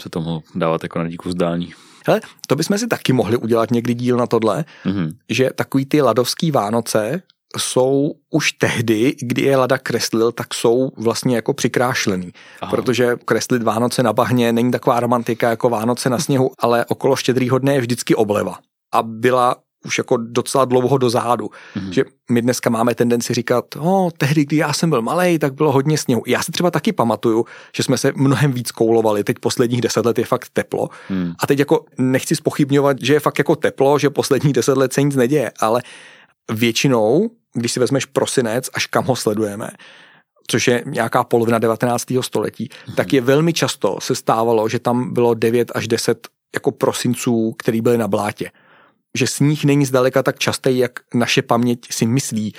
[0.00, 1.72] se to mohlo dávat jako na díku vzdání.
[2.06, 5.12] Hele, to bychom si taky mohli udělat někdy díl na tohle, mm-hmm.
[5.28, 7.22] že takový ty ladovský Vánoce
[7.58, 12.32] jsou už tehdy, kdy je Lada kreslil, tak jsou vlastně jako přikrášlený.
[12.60, 12.70] Aha.
[12.70, 17.58] Protože kreslit Vánoce na bahně není taková romantika jako Vánoce na sněhu, ale okolo štědrýho
[17.58, 18.58] dne je vždycky obleva.
[18.94, 21.46] A byla už jako docela dlouho dozadu.
[21.46, 21.90] Mm-hmm.
[21.90, 25.72] Že my dneska máme tendenci říkat, oh, tehdy, kdy já jsem byl malý, tak bylo
[25.72, 26.22] hodně sněhu.
[26.26, 27.44] Já si třeba taky pamatuju,
[27.76, 29.24] že jsme se mnohem víc koulovali.
[29.24, 30.88] Teď posledních deset let je fakt teplo.
[31.10, 31.32] Mm.
[31.42, 35.02] A teď jako nechci spochybňovat, že je fakt jako teplo, že posledních deset let se
[35.02, 35.82] nic neděje, ale
[36.52, 39.70] většinou když si vezmeš prosinec, až kam ho sledujeme,
[40.46, 42.04] což je nějaká polovina 19.
[42.20, 42.96] století, hmm.
[42.96, 47.80] tak je velmi často se stávalo, že tam bylo 9 až 10 jako prosinců, který
[47.80, 48.50] byly na blátě.
[49.18, 52.54] Že sníh není zdaleka tak častý, jak naše paměť si myslí.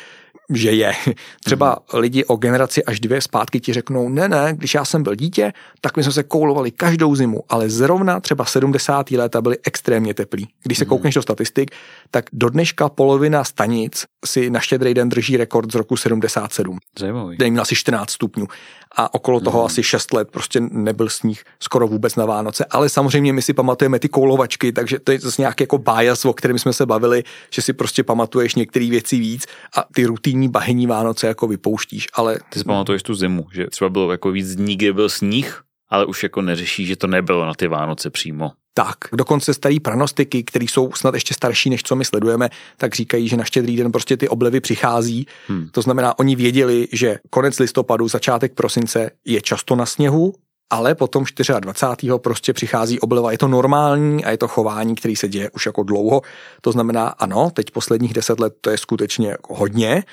[0.51, 0.91] Že je.
[1.45, 1.99] Třeba mm.
[1.99, 5.53] lidi o generaci až dvě zpátky ti řeknou, ne, ne, když já jsem byl dítě,
[5.81, 9.11] tak my jsme se koulovali každou zimu, ale zrovna třeba 70.
[9.11, 10.47] léta byly extrémně teplí.
[10.63, 10.89] Když se mm.
[10.89, 11.71] koukneš do statistik,
[12.11, 16.77] tak do dneška polovina stanic si na štědrý den drží rekord z roku 77.
[16.99, 17.35] Zajímavý.
[17.35, 18.47] Kde měl asi 14 stupňů.
[18.95, 19.65] A okolo toho mm.
[19.65, 22.65] asi 6 let prostě nebyl sníh skoro vůbec na Vánoce.
[22.65, 26.33] Ale samozřejmě my si pamatujeme ty koulovačky, takže to je zase nějaký jako bias, o
[26.33, 29.45] kterém jsme se bavili, že si prostě pamatuješ některé věci víc
[29.77, 32.07] a ty rutinní bahenní Vánoce jako vypouštíš.
[32.13, 32.39] Ale...
[32.49, 36.05] Ty si pamatuješ tu zimu, že třeba bylo jako víc dní, kde byl sníh, ale
[36.05, 38.51] už jako neřeší, že to nebylo na ty Vánoce přímo.
[38.73, 43.27] Tak, dokonce starý pranostiky, které jsou snad ještě starší, než co my sledujeme, tak říkají,
[43.27, 45.27] že na štědrý den prostě ty oblevy přichází.
[45.47, 45.69] Hmm.
[45.71, 50.33] To znamená, oni věděli, že konec listopadu, začátek prosince je často na sněhu,
[50.71, 51.25] ale potom
[51.59, 52.11] 24.
[52.17, 53.31] prostě přichází obleva.
[53.31, 56.21] Je to normální a je to chování, který se děje už jako dlouho.
[56.61, 60.03] To znamená, ano, teď posledních deset let to je skutečně jako hodně,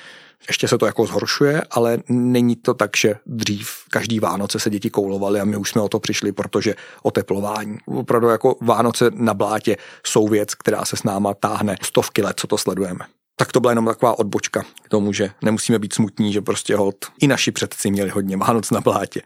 [0.47, 4.89] ještě se to jako zhoršuje, ale není to tak, že dřív každý Vánoce se děti
[4.89, 7.77] koulovaly a my už jsme o to přišli, protože oteplování.
[7.85, 12.47] Opravdu jako Vánoce na blátě jsou věc, která se s náma táhne stovky let, co
[12.47, 13.05] to sledujeme.
[13.35, 16.95] Tak to byla jenom taková odbočka k tomu, že nemusíme být smutní, že prostě hod
[17.19, 19.21] i naši předci měli hodně Vánoc na blátě.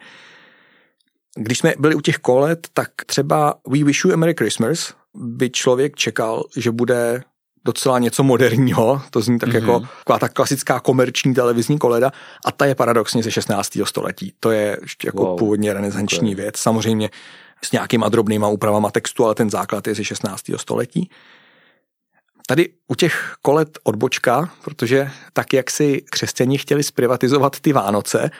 [1.35, 5.49] Když jsme byli u těch kolet, tak třeba We Wish You a Merry Christmas by
[5.49, 7.23] člověk čekal, že bude
[7.65, 9.55] docela něco moderního, to zní tak mm-hmm.
[9.55, 12.11] jako taková ta klasická komerční televizní koleda
[12.45, 13.77] a ta je paradoxně ze 16.
[13.83, 14.33] století.
[14.39, 15.37] To je ještě jako wow.
[15.37, 16.43] původně renesanční okay.
[16.43, 17.09] věc, samozřejmě
[17.63, 20.43] s nějakýma drobnýma úpravama textu, ale ten základ je ze 16.
[20.57, 21.09] století.
[22.47, 28.31] Tady u těch kolet odbočka, protože tak, jak si křesťani chtěli zprivatizovat ty Vánoce,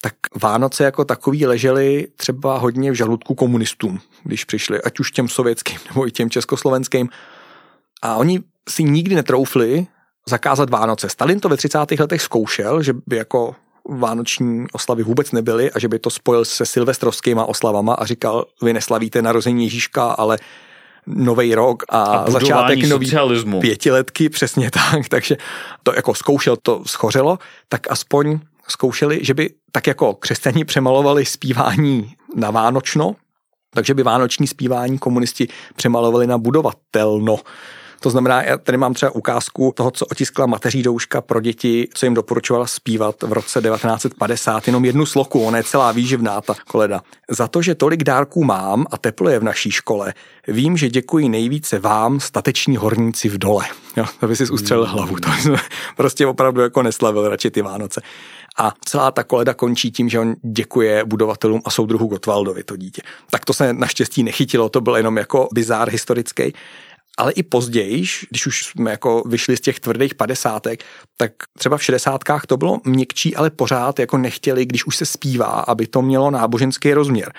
[0.00, 5.28] tak Vánoce jako takový ležely třeba hodně v žaludku komunistům, když přišli, ať už těm
[5.28, 7.08] sovětským nebo i těm československým.
[8.02, 9.86] A oni si nikdy netroufli
[10.28, 11.08] zakázat Vánoce.
[11.08, 11.78] Stalin to ve 30.
[12.00, 13.54] letech zkoušel, že by jako
[13.88, 18.72] vánoční oslavy vůbec nebyly a že by to spojil se silvestrovskýma oslavama a říkal, vy
[18.72, 20.38] neslavíte narození Ježíška, ale
[21.06, 23.10] nový rok a, a začátek nový
[23.60, 25.36] pětiletky, přesně tak, takže
[25.82, 28.38] to jako zkoušel, to schořelo, tak aspoň
[28.70, 33.16] zkoušeli, že by tak jako křesťani přemalovali zpívání na Vánočno,
[33.74, 37.38] takže by vánoční zpívání komunisti přemalovali na budovatelno.
[38.00, 42.06] To znamená, já tady mám třeba ukázku toho, co otiskla mateří douška pro děti, co
[42.06, 47.02] jim doporučovala zpívat v roce 1950, jenom jednu sloku, ona je celá výživná, ta koleda.
[47.30, 50.14] Za to, že tolik dárků mám a teplo je v naší škole,
[50.48, 53.64] vím, že děkuji nejvíce vám, stateční horníci v dole.
[53.96, 55.56] Jo, to by si ustřelil hlavu, to jsme
[55.96, 58.00] prostě opravdu jako neslavil radši ty Vánoce.
[58.58, 63.02] A celá ta koleda končí tím, že on děkuje budovatelům a soudruhu Gotwaldovi, to dítě.
[63.30, 66.52] Tak to se naštěstí nechytilo, to byl jenom jako bizár historický
[67.18, 70.84] ale i později, když už jsme jako vyšli z těch tvrdých padesátek,
[71.16, 75.46] tak třeba v šedesátkách to bylo měkčí, ale pořád jako nechtěli, když už se zpívá,
[75.46, 77.32] aby to mělo náboženský rozměr.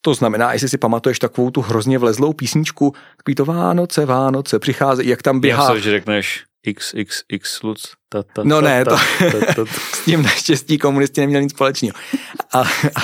[0.00, 5.08] To znamená, jestli si pamatuješ takovou tu hrozně vlezlou písničku, takový to Vánoce, Vánoce, přichází,
[5.08, 5.68] jak tam běhá.
[5.68, 7.92] Já se, že řekneš XXX Luc.
[8.08, 9.64] Ta, ta, no ta, ne, ta, to, ta, ta, ta.
[9.92, 11.94] s tím naštěstí komunisti neměli nic společného.
[12.52, 13.02] A, a,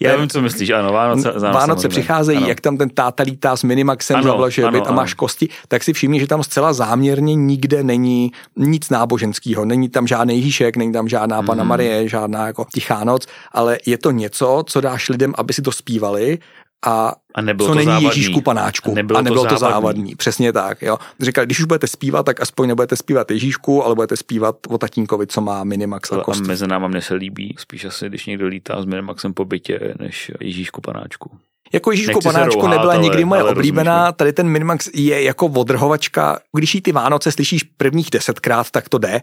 [0.00, 1.32] Já vím, co myslíš, ano, Vánoce.
[1.38, 2.48] Vánoce přicházejí, ano.
[2.48, 6.20] jak tam ten táta lítá s Minimaxem zavlažuje byt a máš kosti, tak si všimni,
[6.20, 9.64] že tam zcela záměrně nikde není nic náboženského.
[9.64, 11.46] Není tam žádný Ježíšek, není tam žádná hmm.
[11.46, 15.62] Pana Marie, žádná jako tichá noc, ale je to něco, co dáš lidem, aby si
[15.62, 16.38] to zpívali
[16.86, 18.06] a, a nebylo co to není závadný.
[18.08, 18.90] Ježíšku panáčku.
[18.90, 19.80] A nebylo, a nebylo to, to závadný.
[19.80, 20.16] závadný.
[20.16, 20.82] Přesně tak.
[20.82, 20.98] Jo.
[21.20, 25.26] Říkal, když už budete zpívat, tak aspoň nebudete zpívat Ježíšku, ale budete zpívat o tatínkovi,
[25.26, 26.44] co má Minimax a kosti.
[26.44, 29.94] A mezi náma mně se líbí, spíš asi, když někdo lítá s Minimaxem po bytě,
[29.98, 31.30] než Ježíšku panáčku.
[31.72, 36.38] Jako Ježíšku panáčku rouhat, nebyla ale, nikdy moje oblíbená, tady ten Minimax je jako odrhovačka.
[36.56, 39.20] Když jí ty Vánoce slyšíš prvních desetkrát, tak to jde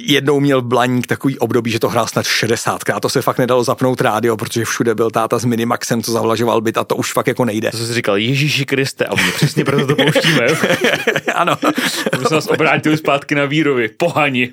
[0.00, 4.00] jednou měl Blaník takový období, že to hrál snad 60krát, to se fakt nedalo zapnout
[4.00, 7.44] rádio, protože všude byl táta s Minimaxem, co zavlažoval byt a to už fakt jako
[7.44, 7.70] nejde.
[7.70, 10.46] To jsi říkal, Ježíši Kriste, a my přesně proto to pouštíme.
[11.34, 11.56] ano.
[12.12, 14.52] Aby se nás obrátili zpátky na výrovi, pohani.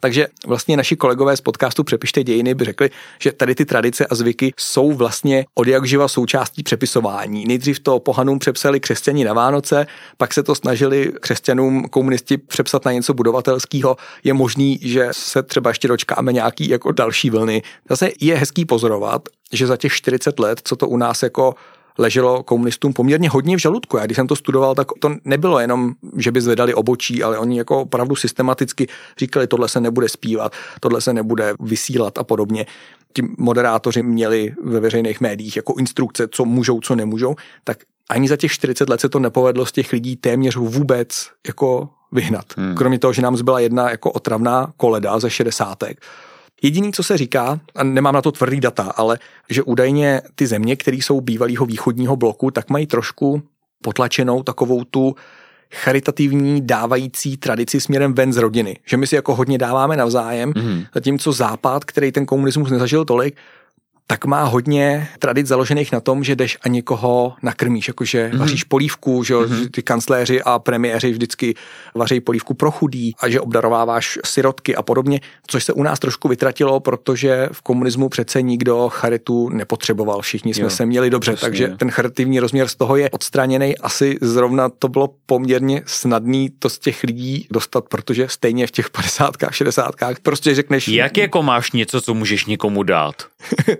[0.00, 4.14] Takže vlastně naši kolegové z podcastu Přepište dějiny by řekli, že tady ty tradice a
[4.14, 7.44] zvyky jsou vlastně od jak živa součástí přepisování.
[7.46, 12.92] Nejdřív to pohanům přepsali křesťani na Vánoce, pak se to snažili křesťanům komunisti přepsat na
[12.92, 13.96] něco budovatelského.
[14.24, 17.62] Je možný, že se třeba ještě dočkáme nějaký jako další vlny.
[17.90, 21.54] Zase je hezký pozorovat, že za těch 40 let, co to u nás jako
[21.98, 23.96] leželo komunistům poměrně hodně v žaludku.
[23.96, 27.58] Já když jsem to studoval, tak to nebylo jenom, že by zvedali obočí, ale oni
[27.58, 28.86] jako opravdu systematicky
[29.18, 32.66] říkali, tohle se nebude zpívat, tohle se nebude vysílat a podobně.
[33.12, 37.78] Ti moderátoři měli ve veřejných médiích jako instrukce, co můžou, co nemůžou, tak
[38.10, 42.44] ani za těch 40 let se to nepovedlo z těch lidí téměř vůbec jako vyhnat.
[42.56, 42.74] Hmm.
[42.74, 46.00] Kromě toho, že nám zbyla jedna jako otravná koleda ze šedesátek.
[46.62, 49.18] Jediný, co se říká, a nemám na to tvrdý data, ale
[49.50, 53.42] že údajně ty země, které jsou bývalého východního bloku, tak mají trošku
[53.82, 55.14] potlačenou takovou tu
[55.74, 58.78] charitativní dávající tradici směrem ven z rodiny.
[58.84, 60.84] Že my si jako hodně dáváme navzájem, mm.
[60.94, 63.36] zatímco západ, který ten komunismus nezažil tolik,
[64.06, 68.38] tak má hodně tradic založených na tom, že jdeš a někoho nakrmíš, jakože mm-hmm.
[68.38, 69.70] vaříš polívku, že mm-hmm.
[69.70, 71.54] ty kancléři a premiéři vždycky
[71.94, 76.28] vaří polívku pro chudý a že obdarováváš sirotky a podobně, což se u nás trošku
[76.28, 81.46] vytratilo, protože v komunismu přece nikdo charitu nepotřeboval, všichni jsme jo, se měli dobře, jasně.
[81.46, 83.78] takže ten charitativní rozměr z toho je odstraněný.
[83.78, 88.90] Asi zrovna to bylo poměrně snadný to z těch lidí dostat, protože stejně v těch
[88.90, 90.88] 50 60 prostě řekneš...
[90.88, 93.14] Jak jako máš něco, co můžeš někomu dát?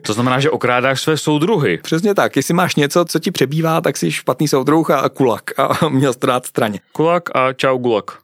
[0.03, 1.79] To znamená, že okrádáš své soudruhy.
[1.83, 2.37] Přesně tak.
[2.37, 6.47] Jestli máš něco, co ti přebývá, tak jsi špatný soudruh a kulak a měl strát
[6.47, 6.81] straně.
[6.93, 8.11] Kulak a čau gulak.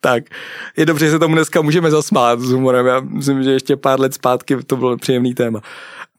[0.00, 0.24] tak,
[0.76, 2.86] je dobře, že se tomu dneska můžeme zasmát s humorem.
[2.86, 5.60] Já myslím, že ještě pár let zpátky to bylo příjemný téma.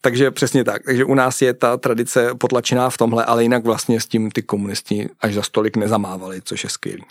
[0.01, 0.83] Takže přesně tak.
[0.85, 4.41] Takže u nás je ta tradice potlačená v tomhle, ale jinak vlastně s tím ty
[4.41, 7.03] komunisti až za stolik nezamávali, což je skvělý.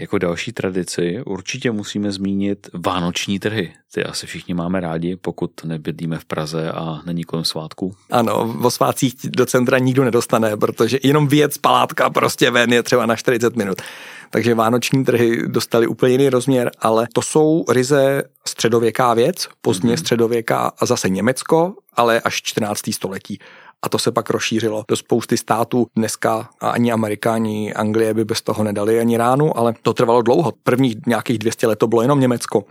[0.00, 3.72] Jako další tradici určitě musíme zmínit vánoční trhy.
[3.94, 7.94] Ty asi všichni máme rádi, pokud nebydlíme v Praze a není kolem svátku.
[8.10, 13.06] Ano, o svátcích do centra nikdo nedostane, protože jenom věc palátka prostě ven je třeba
[13.06, 13.82] na 40 minut.
[14.30, 20.00] Takže vánoční trhy dostali úplně jiný rozměr, ale to jsou ryze středověká věc, pozdně mm-hmm.
[20.00, 22.80] středověká a zase Německo, ale až 14.
[22.92, 23.38] století
[23.82, 25.86] a to se pak rozšířilo do spousty států.
[25.96, 30.52] Dneska ani Amerikáni, Anglie by bez toho nedali ani ránu, ale to trvalo dlouho.
[30.62, 32.64] Prvních nějakých 200 let to bylo jenom Německo.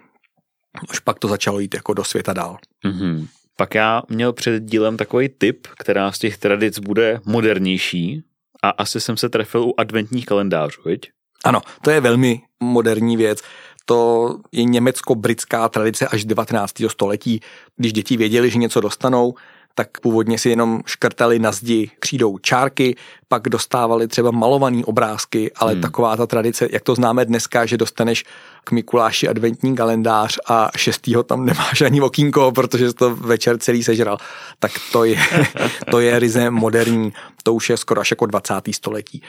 [0.92, 2.58] Už pak to začalo jít jako do světa dál.
[2.86, 3.28] Mm-hmm.
[3.58, 8.24] Pak já měl před dílem takový tip, která z těch tradic bude modernější
[8.64, 11.10] a asi jsem se trefil u adventních kalendářů, viď?
[11.44, 13.42] Ano, to je velmi moderní věc.
[13.86, 16.74] To je německo-britská tradice až 19.
[16.88, 17.40] století.
[17.76, 19.34] Když děti věděli, že něco dostanou,
[19.78, 22.96] tak původně si jenom škrtali na zdi křídou čárky,
[23.28, 25.82] pak dostávali třeba malovaný obrázky, ale hmm.
[25.82, 28.26] taková ta tradice, jak to známe dneska, že dostaneš
[28.64, 33.84] k Mikuláši adventní kalendář a šestýho tam nemáš ani okýnko, protože jsi to večer celý
[33.84, 34.18] sežral,
[34.60, 35.18] tak to je,
[35.92, 37.14] to je ryze moderní,
[37.44, 38.54] to už je skoro až jako 20.
[38.72, 39.22] století.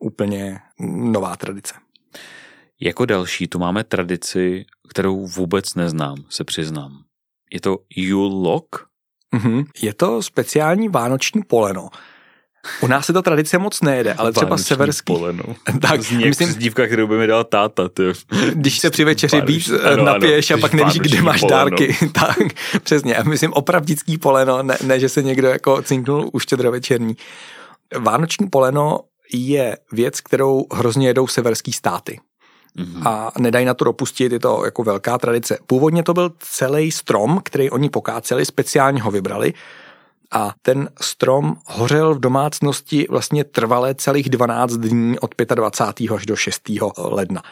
[0.00, 1.74] Úplně nová tradice.
[2.80, 6.98] Jako další tu máme tradici, kterou vůbec neznám, se přiznám.
[7.52, 8.93] Je to Yule Log,
[9.34, 9.64] Mm-hmm.
[9.82, 11.88] Je to speciální vánoční poleno.
[12.80, 15.12] U nás se to tradice moc nejede, ale třeba Vánoční severský.
[15.12, 15.42] poleno.
[15.80, 17.88] tak, Zní myslím, zdívka, kterou by mi dal táta.
[17.88, 18.02] Ty.
[18.52, 21.58] Když se při večeři víc eh, napiješ a pak nevíš, kde máš poleno.
[21.58, 21.96] dárky.
[22.12, 22.38] tak,
[22.82, 23.16] přesně.
[23.24, 27.16] Myslím opravdický poleno, ne, ne, že se někdo jako cinknul už večerní.
[27.98, 29.00] Vánoční poleno
[29.32, 32.20] je věc, kterou hrozně jedou severský státy
[32.78, 33.08] mm-hmm.
[33.08, 35.58] a nedají na to dopustit, je to jako velká tradice.
[35.66, 39.54] Původně to byl celý strom, který oni pokáceli, speciálně ho vybrali
[40.32, 46.10] a ten strom hořel v domácnosti vlastně trvale celých 12 dní od 25.
[46.10, 46.62] až do 6.
[46.98, 47.42] ledna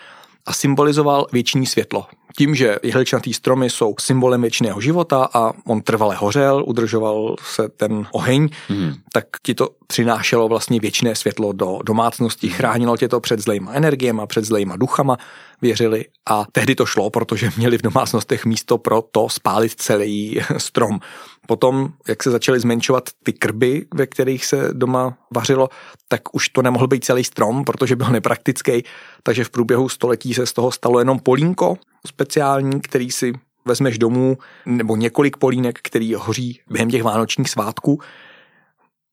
[0.46, 2.06] a symbolizoval věční světlo.
[2.36, 8.06] Tím, že jehličnatý stromy jsou symbolem věčného života a on trvale hořel, udržoval se ten
[8.12, 8.94] oheň, mm.
[9.12, 14.22] tak ti to přinášelo vlastně věčné světlo do domácnosti, chránilo tě to před zlejma energiemi,
[14.26, 15.16] před zlejma duchama,
[15.62, 21.00] věřili a tehdy to šlo, protože měli v domácnostech místo pro to spálit celý strom.
[21.46, 25.68] Potom, jak se začaly zmenšovat ty krby, ve kterých se doma vařilo,
[26.08, 28.82] tak už to nemohl být celý strom, protože byl nepraktický,
[29.22, 33.32] takže v průběhu století se z toho stalo jenom polínko speciální, který si
[33.64, 38.00] vezmeš domů, nebo několik polínek, který hoří během těch vánočních svátků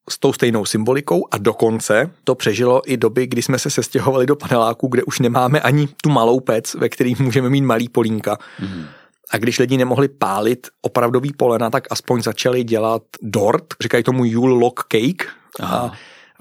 [0.09, 4.35] s tou stejnou symbolikou a dokonce to přežilo i doby, kdy jsme se sestěhovali do
[4.35, 8.37] paneláku, kde už nemáme ani tu malou pec, ve který můžeme mít malý polínka.
[8.59, 8.85] Mm.
[9.31, 14.53] A když lidi nemohli pálit opravdový polena, tak aspoň začali dělat dort, říkají tomu Yule
[14.53, 15.27] log cake.
[15.59, 15.77] Aha.
[15.77, 15.91] A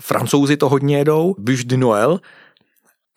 [0.01, 2.21] francouzi to hodně jedou, bûche de Noël,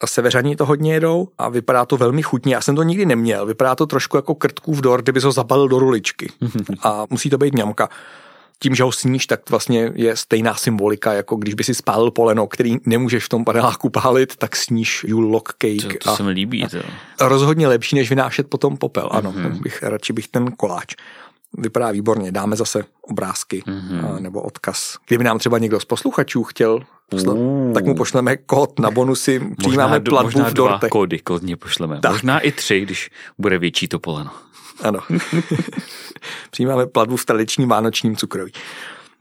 [0.01, 2.55] a severani to hodně jedou a vypadá to velmi chutně.
[2.55, 3.45] Já jsem to nikdy neměl.
[3.45, 6.31] Vypadá to trošku jako krtkův dort, kdyby ho zabalil do ruličky.
[6.83, 7.89] a musí to být ňamka
[8.63, 12.47] tím, že ho sníš, tak vlastně je stejná symbolika, jako když by si spálil poleno,
[12.47, 15.93] který nemůžeš v tom paneláku pálit, tak sníš Yule log cake.
[15.93, 16.67] To, to a, se mi líbí.
[16.71, 17.27] To.
[17.27, 19.09] Rozhodně lepší, než vynášet potom popel.
[19.11, 19.61] Ano, mm-hmm.
[19.61, 20.95] bych, radši bych ten koláč.
[21.57, 24.19] Vypadá výborně, dáme zase obrázky mm-hmm.
[24.19, 24.97] nebo odkaz.
[25.07, 27.73] Kdyby nám třeba někdo z posluchačů chtěl poslat, uh.
[27.73, 30.79] tak mu pošleme kód na bonusy, přijímáme možná, platbu možná v dortech.
[30.79, 31.99] dva kódy klidně pošleme.
[31.99, 32.11] Tak.
[32.11, 34.31] Možná i tři, když bude větší to poleno.
[34.81, 34.99] Ano.
[36.51, 38.51] Přijímáme platbu v tradičním vánočním cukroví.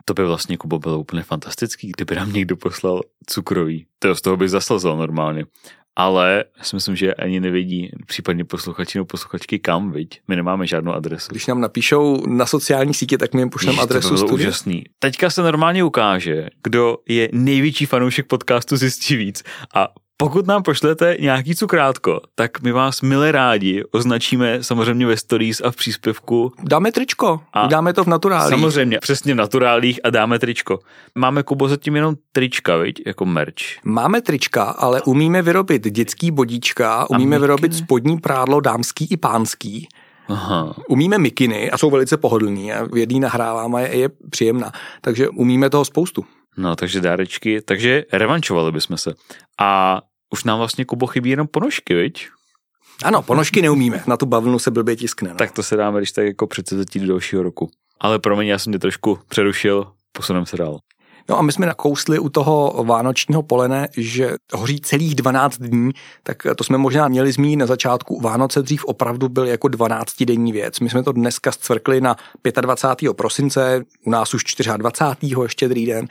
[0.04, 3.86] To by vlastně, Kubo, bylo úplně fantastický, kdyby nám někdo poslal cukrový.
[3.98, 5.44] To z toho bych zaslazal normálně
[5.96, 10.20] ale já si myslím, že ani nevědí případně posluchači nebo posluchačky kam, viď?
[10.28, 11.28] My nemáme žádnou adresu.
[11.30, 14.84] Když nám napíšou na sociální sítě, tak my jim pošleme adresu to bylo úžasný.
[14.98, 19.42] Teďka se normálně ukáže, kdo je největší fanoušek podcastu Zjistí víc
[19.74, 19.88] a
[20.20, 25.70] pokud nám pošlete nějaký cukrátko, tak my vás milé rádi označíme samozřejmě ve stories a
[25.70, 26.52] v příspěvku.
[26.62, 28.60] Dáme tričko, a dáme to v naturálích.
[28.60, 30.78] Samozřejmě, přesně v naturálích a dáme tričko.
[31.14, 33.02] Máme, Kubo, zatím jenom trička, viď?
[33.06, 33.84] jako merch.
[33.84, 39.88] Máme trička, ale umíme vyrobit dětský bodíčka, umíme vyrobit spodní prádlo dámský i pánský.
[40.28, 40.74] Aha.
[40.88, 45.70] Umíme mikiny a jsou velice pohodlný a v jedný nahráváme je, je příjemná, takže umíme
[45.70, 46.24] toho spoustu.
[46.56, 49.14] No, takže dárečky, takže revančovali bychom se.
[49.60, 50.00] A
[50.30, 52.28] už nám vlastně, Kubo, chybí jenom ponožky, viď?
[53.04, 55.30] Ano, ponožky neumíme, na tu bavlnu se blbě tiskne.
[55.30, 55.36] No.
[55.36, 57.70] Tak to se dáme, když tak jako předsevzetí do dalšího roku.
[58.00, 60.78] Ale promiň, já jsem tě trošku přerušil, posuneme se dál.
[61.28, 65.90] No a my jsme nakousli u toho vánočního polene, že hoří celých 12 dní,
[66.22, 68.20] tak to jsme možná měli zmínit na začátku.
[68.20, 70.80] Vánoce dřív opravdu byl jako 12-denní věc.
[70.80, 72.16] My jsme to dneska zcvrkli na
[72.60, 73.14] 25.
[73.14, 74.44] prosince, u nás už
[74.76, 75.42] 24.
[75.42, 76.08] ještě druhý den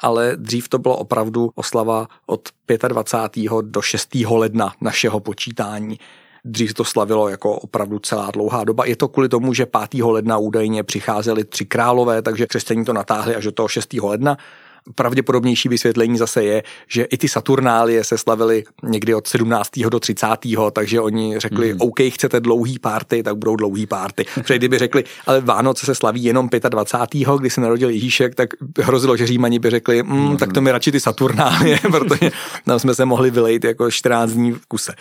[0.00, 2.48] ale dřív to bylo opravdu oslava od
[2.88, 3.50] 25.
[3.62, 4.14] do 6.
[4.14, 5.98] ledna našeho počítání.
[6.44, 8.86] Dřív to slavilo jako opravdu celá dlouhá doba.
[8.86, 10.04] Je to kvůli tomu, že 5.
[10.04, 13.92] ledna údajně přicházeli tři králové, takže křesťaní to natáhli až do toho 6.
[13.92, 14.36] ledna
[14.94, 19.70] pravděpodobnější vysvětlení zase je, že i ty Saturnálie se slavily někdy od 17.
[19.88, 20.26] do 30.
[20.72, 21.80] takže oni řekli, mm.
[21.80, 24.24] OK, chcete dlouhý párty, tak budou dlouhý párty.
[24.34, 27.28] Protože kdyby řekli, ale Vánoce se slaví jenom 25.
[27.38, 28.50] kdy se narodil Ježíšek, tak
[28.82, 30.36] hrozilo, že Římani by řekli, mm, mm.
[30.36, 32.30] tak to mi radši ty Saturnálie, protože
[32.64, 34.94] tam jsme se mohli vylejt jako 14 dní v kuse.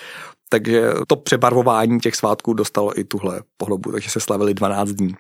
[0.49, 5.15] Takže to přebarvování těch svátků dostalo i tuhle pohlobu, takže se slavili 12 dní.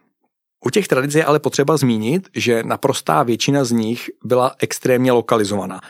[0.65, 5.81] U těch tradic je ale potřeba zmínit, že naprostá většina z nich byla extrémně lokalizovaná.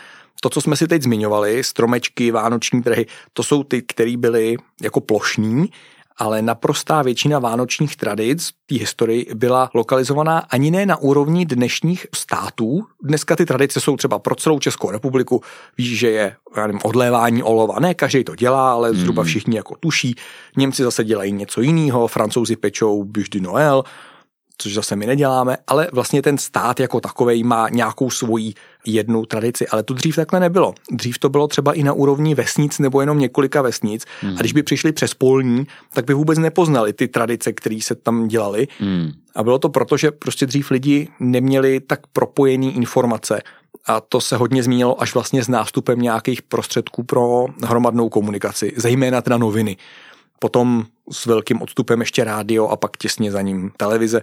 [0.41, 5.01] To, co jsme si teď zmiňovali, stromečky, vánoční trhy, to jsou ty, které byly jako
[5.01, 5.69] plošní,
[6.17, 12.85] ale naprostá většina vánočních tradic té historii byla lokalizovaná ani ne na úrovni dnešních států.
[13.03, 15.41] Dneska ty tradice jsou třeba pro celou Českou republiku.
[15.77, 17.79] Víš, že je já nevím, odlévání olova.
[17.79, 19.27] Ne každý to dělá, ale zhruba hmm.
[19.27, 20.15] všichni jako tuší.
[20.57, 23.83] Němci zase dělají něco jiného, francouzi pečou Bûche de Noël,
[24.57, 28.53] což zase my neděláme, ale vlastně ten stát jako takový má nějakou svoji
[28.85, 30.73] jednu tradici, ale to dřív takhle nebylo.
[30.91, 34.35] Dřív to bylo třeba i na úrovni vesnic nebo jenom několika vesnic hmm.
[34.37, 38.27] a když by přišli přes polní, tak by vůbec nepoznali ty tradice, které se tam
[38.27, 38.67] dělaly.
[38.79, 39.11] Hmm.
[39.35, 43.41] A bylo to proto, že prostě dřív lidi neměli tak propojený informace
[43.85, 49.21] a to se hodně zmínilo až vlastně s nástupem nějakých prostředků pro hromadnou komunikaci, zejména
[49.21, 49.77] teda noviny
[50.39, 54.21] potom s velkým odstupem ještě rádio a pak těsně za ním televize.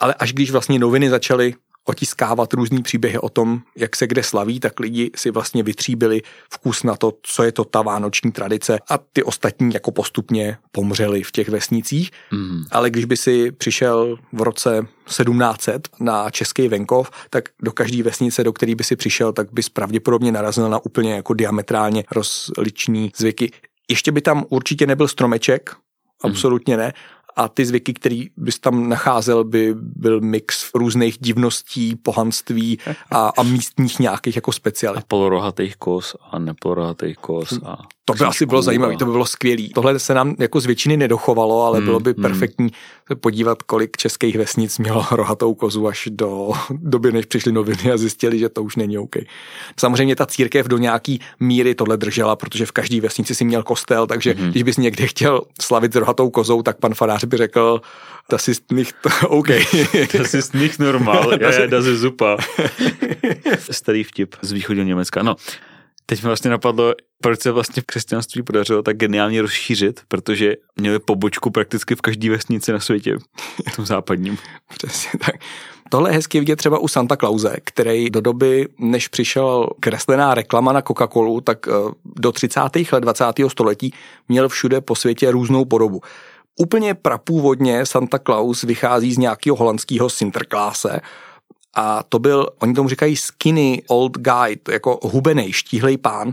[0.00, 1.54] Ale až když vlastně noviny začaly
[1.84, 6.22] otiskávat různý příběhy o tom, jak se kde slaví, tak lidi si vlastně vytříbili
[6.52, 11.22] vkus na to, co je to ta vánoční tradice a ty ostatní jako postupně pomřeli
[11.22, 12.10] v těch vesnicích.
[12.30, 12.64] Mm.
[12.70, 18.44] Ale když by si přišel v roce 1700 na český venkov, tak do každé vesnice,
[18.44, 23.50] do které by si přišel, tak bys pravděpodobně narazil na úplně jako diametrálně rozliční zvyky.
[23.90, 25.76] Ještě by tam určitě nebyl stromeček,
[26.24, 26.92] absolutně ne,
[27.40, 32.78] a ty zvyky, který bys tam nacházel, by byl mix různých divností, pohanství
[33.10, 34.98] a, a místních nějakých jako specialit.
[34.98, 37.58] A polorohatých kos a nepolorohatých kos.
[37.64, 39.62] A to by asi bylo zajímavé, to by bylo skvělé.
[39.74, 42.22] Tohle se nám jako z většiny nedochovalo, ale hmm, bylo by hmm.
[42.22, 42.68] perfektní
[43.08, 47.96] se podívat, kolik českých vesnic mělo rohatou kozu až do doby, než přišly noviny a
[47.96, 49.16] zjistili, že to už není OK.
[49.80, 54.06] Samozřejmě ta církev do nějaký míry tohle držela, protože v každé vesnici si měl kostel,
[54.06, 54.50] takže hmm.
[54.50, 57.80] když bys někde chtěl slavit s rohatou kozou, tak pan farář by řekl,
[58.30, 58.96] das ist nicht
[59.28, 59.48] OK.
[60.18, 62.36] das ist nicht normal, ja, ja, das ist super.
[63.70, 65.22] Starý vtip z východního Německa.
[65.22, 65.36] No,
[66.06, 71.50] teď mi vlastně napadlo, proč se vlastně křesťanství podařilo tak geniálně rozšířit, protože měli pobočku
[71.50, 73.16] prakticky v každé vesnici na světě,
[73.72, 74.38] v tom západním.
[74.76, 75.34] Přesně tak.
[75.90, 80.72] Tohle je hezky vidět třeba u Santa Clause, který do doby, než přišel kreslená reklama
[80.72, 81.72] na Coca-Colu, tak eh,
[82.04, 82.60] do 30.
[82.92, 83.24] let 20.
[83.48, 83.94] století
[84.28, 86.00] měl všude po světě různou podobu.
[86.60, 91.00] Úplně prapůvodně Santa Claus vychází z nějakého holandského Sinterklaase,
[91.74, 96.32] a to byl, oni tomu říkají skinny old guy, jako hubený, štíhlej pán.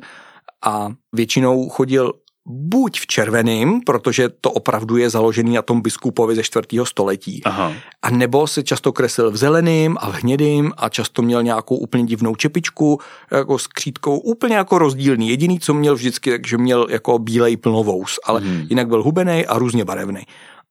[0.65, 2.13] A většinou chodil
[2.49, 7.73] buď v červeným, protože to opravdu je založený na tom biskupovi ze čtvrtého století, Aha.
[8.01, 12.05] a nebo se často kreslil v zeleným a v hnědým a často měl nějakou úplně
[12.05, 12.99] divnou čepičku
[13.31, 15.29] jako s křítkou, úplně jako rozdílný.
[15.29, 18.65] Jediný, co měl vždycky, takže měl jako bílej plnovous, ale hmm.
[18.69, 20.21] jinak byl hubený a různě barevný.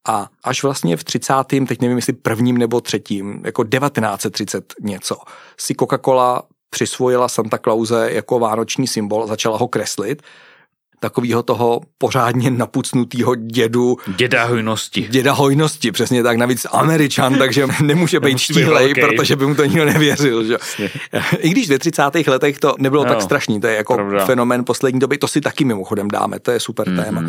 [0.08, 1.34] A až vlastně v 30.
[1.68, 5.16] teď nevím, jestli prvním nebo třetím, jako 1930 něco,
[5.58, 10.22] si Coca-Cola přisvojila Santa Clause jako vánoční symbol, začala ho kreslit
[11.00, 13.96] takového toho pořádně napucnutého dědu.
[14.16, 15.06] Děda hojnosti.
[15.10, 16.36] Děda hojnosti, přesně tak.
[16.36, 20.44] Navíc američan, takže nemůže být štíhlej, protože by mu to nikdo nevěřil.
[20.44, 20.56] Že?
[21.38, 22.02] I když ve 30.
[22.26, 24.26] letech to nebylo no, tak strašný, to je jako pravda.
[24.26, 27.04] fenomen poslední doby, to si taky mimochodem dáme, to je super mm-hmm.
[27.04, 27.22] téma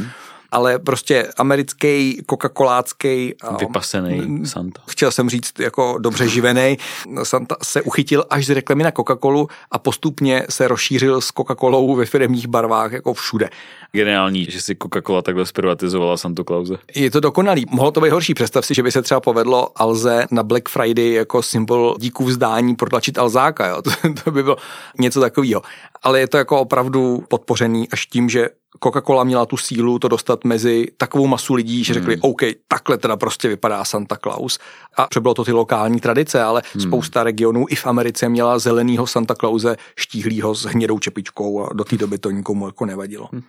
[0.52, 3.34] ale prostě americký, coca-colácký.
[3.60, 4.82] Vypasený Santa.
[4.90, 6.78] Chtěl jsem říct jako dobře živený.
[7.24, 12.06] Santa se uchytil až z reklamy na Coca-Colu a postupně se rozšířil s Coca-Colou ve
[12.06, 13.50] firmních barvách jako všude.
[13.92, 16.78] Geniální, že si Coca-Cola takhle zprivatizovala Santa Clause.
[16.96, 17.66] Je to dokonalý.
[17.70, 18.34] Mohlo to být horší.
[18.34, 22.76] Představ si, že by se třeba povedlo Alze na Black Friday jako symbol díků vzdání
[22.76, 23.68] protlačit Alzáka.
[23.68, 23.82] Jo?
[23.88, 24.58] To, to by bylo
[25.00, 25.62] něco takového.
[26.04, 28.50] Ale je to jako opravdu podpořený až tím, že
[28.84, 32.22] Coca-Cola měla tu sílu to dostat mezi takovou masu lidí, že řekli, hmm.
[32.24, 34.60] OK, takhle teda prostě vypadá Santa Claus.
[34.98, 36.82] A přebylo to ty lokální tradice, ale hmm.
[36.82, 41.84] spousta regionů i v Americe měla zelenýho Santa Clause štíhlýho s hnědou čepičkou a do
[41.84, 43.30] té doby to nikomu jako nevadilo.
[43.32, 43.44] Hmm.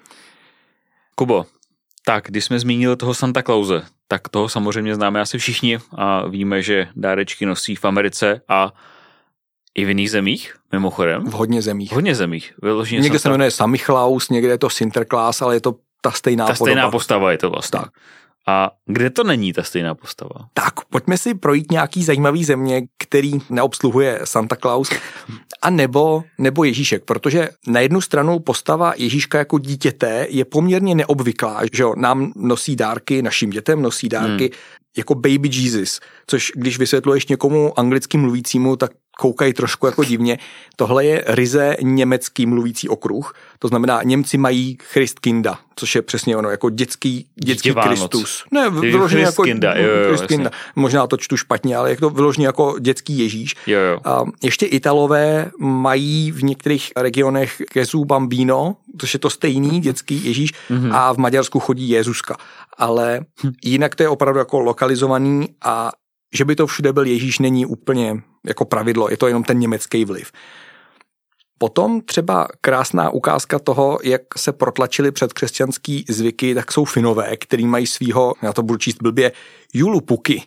[1.15, 1.47] Kubo,
[2.05, 6.63] tak když jsme zmínili toho Santa Clause, tak toho samozřejmě známe asi všichni a víme,
[6.63, 8.73] že dárečky nosí v Americe a
[9.79, 11.27] i v jiných zemích, mimochodem?
[11.27, 11.91] V hodně zemích.
[11.91, 12.55] V hodně zemích.
[12.63, 16.55] Vyloženě někde se jmenuje Samichlaus, někde je to Sinterklaas, ale je to ta stejná Ta
[16.55, 16.91] stejná podoba.
[16.91, 17.79] postava je to vlastně.
[17.79, 17.91] Tak.
[18.47, 20.49] A kde to není ta stejná postava?
[20.55, 24.91] Tak, pojďme si projít nějaký zajímavý země, který neobsluhuje Santa Claus,
[25.63, 31.61] a nebo, nebo Ježíšek, protože na jednu stranu postava Ježíška jako dítěte je poměrně neobvyklá,
[31.73, 34.59] že jo, nám nosí dárky, našim dětem nosí dárky, hmm.
[34.97, 38.91] jako baby Jesus, což když vysvětluješ někomu anglicky mluvícímu, tak
[39.21, 40.39] koukají trošku jako divně.
[40.77, 46.51] Tohle je ryze německý mluvící okruh, to znamená Němci mají Christkinda, což je přesně ono,
[46.51, 48.45] jako dětský, dětský Kristus.
[48.51, 49.57] Ne, vyloženě jako jo,
[50.31, 53.55] jo, možná to čtu špatně, ale je to vyloženě jako dětský Ježíš.
[53.67, 53.99] Jo, jo.
[54.05, 60.53] A ještě Italové mají v některých regionech Jezu Bambino, což je to stejný dětský Ježíš,
[60.71, 60.95] mm-hmm.
[60.95, 62.37] a v Maďarsku chodí Jezuska.
[62.79, 63.53] Ale hm.
[63.65, 65.93] jinak to je opravdu jako lokalizovaný a
[66.35, 70.05] že by to všude byl Ježíš, není úplně jako pravidlo, je to jenom ten německý
[70.05, 70.33] vliv.
[71.59, 77.87] Potom třeba krásná ukázka toho, jak se protlačili předkřesťanský zvyky, tak jsou Finové, který mají
[77.87, 79.33] svýho, já to budu číst blbě,
[79.75, 80.43] julupuky.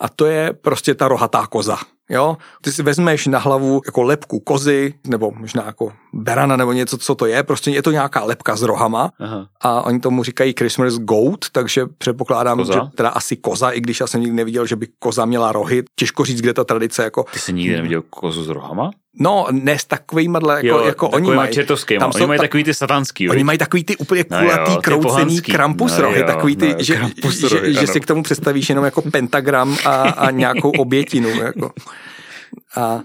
[0.00, 1.78] A to je prostě ta rohatá koza.
[2.10, 2.36] Jo?
[2.60, 7.14] Ty si vezmeš na hlavu jako lepku kozy, nebo možná jako berana, nebo něco, co
[7.14, 7.42] to je.
[7.42, 9.46] Prostě je to nějaká lepka s rohama Aha.
[9.60, 12.72] a oni tomu říkají Christmas goat, takže předpokládám, koza?
[12.72, 15.82] že teda asi koza, i když já jsem nikdy neviděl, že by koza měla rohy.
[15.96, 17.24] Těžko říct, kde ta tradice jako...
[17.32, 18.90] Ty jsi nikdy neviděl kozu s rohama?
[19.18, 21.56] No, ne s takovými, jako, jo, jako oni mají.
[21.98, 23.30] Tam oni mají ta, takový ty satanský.
[23.30, 26.74] Oni mají takový ty úplně kulatý, no jo, kroucený krampus no rohy, takový ty, no,
[26.78, 26.94] že,
[27.30, 31.28] že, rohy, že, že si k tomu představíš jenom jako pentagram a, a nějakou obětinu.
[31.28, 31.72] Jako.
[32.76, 33.00] A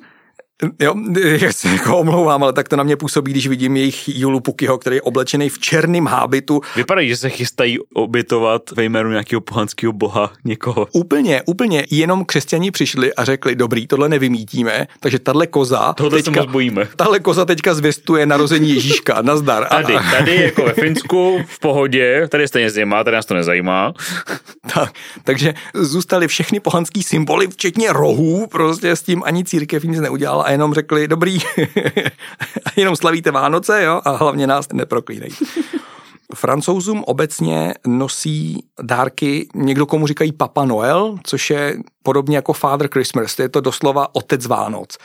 [0.79, 0.95] Jo,
[1.41, 4.77] já se jako omlouvám, ale tak to na mě působí, když vidím jejich Julu Pukyho,
[4.77, 6.61] který je oblečený v černém hábitu.
[6.75, 10.87] Vypadají, že se chystají obětovat ve jménu nějakého pohanského boha někoho.
[10.91, 11.85] Úplně, úplně.
[11.91, 15.93] Jenom křesťani přišli a řekli, dobrý, tohle nevymítíme, takže tahle koza...
[15.93, 16.87] Tohle teďka, se moc bojíme.
[16.95, 19.21] Tahle koza teďka zvěstuje narození Ježíška.
[19.21, 19.67] Nazdar.
[19.69, 23.93] Tady, tady jako ve Finsku, v pohodě, tady stejně zima, tady nás to nezajímá.
[24.73, 24.93] tak,
[25.23, 30.51] takže zůstaly všechny pohanský symboly, včetně rohů, prostě s tím ani církev nic neudělala a
[30.51, 31.37] jenom řekli, dobrý,
[32.75, 35.45] jenom slavíte Vánoce, jo, a hlavně nás neproklínejte.
[36.35, 43.35] Francouzům obecně nosí dárky, někdo komu říkají Papa Noel, což je podobně jako Father Christmas,
[43.35, 44.97] to je to doslova otec Vánoc.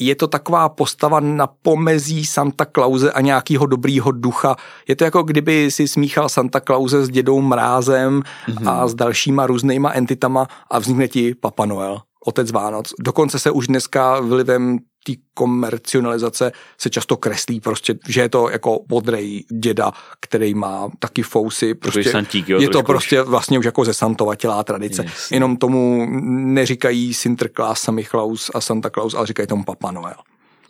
[0.00, 4.56] Je to taková postava na pomezí Santa Clause a nějakého dobrýho ducha.
[4.88, 8.70] Je to jako kdyby si smíchal Santa Clause s dědou Mrázem mm-hmm.
[8.70, 12.92] a s dalšíma různýma entitama a vznikne ti Papa Noel otec Vánoc.
[13.00, 18.80] Dokonce se už dneska vlivem té komercionalizace se často kreslí prostě, že je to jako
[18.90, 21.74] modrej děda, který má taky fousy.
[21.74, 23.28] Prostě, santík, jo, je to prostě už.
[23.28, 25.02] vlastně už jako ze Santovatělá tradice.
[25.02, 25.30] Yes.
[25.30, 30.16] Jenom tomu neříkají Sinterklaas, Samichlaus a Santa Claus, ale říkají tomu Papa Noel.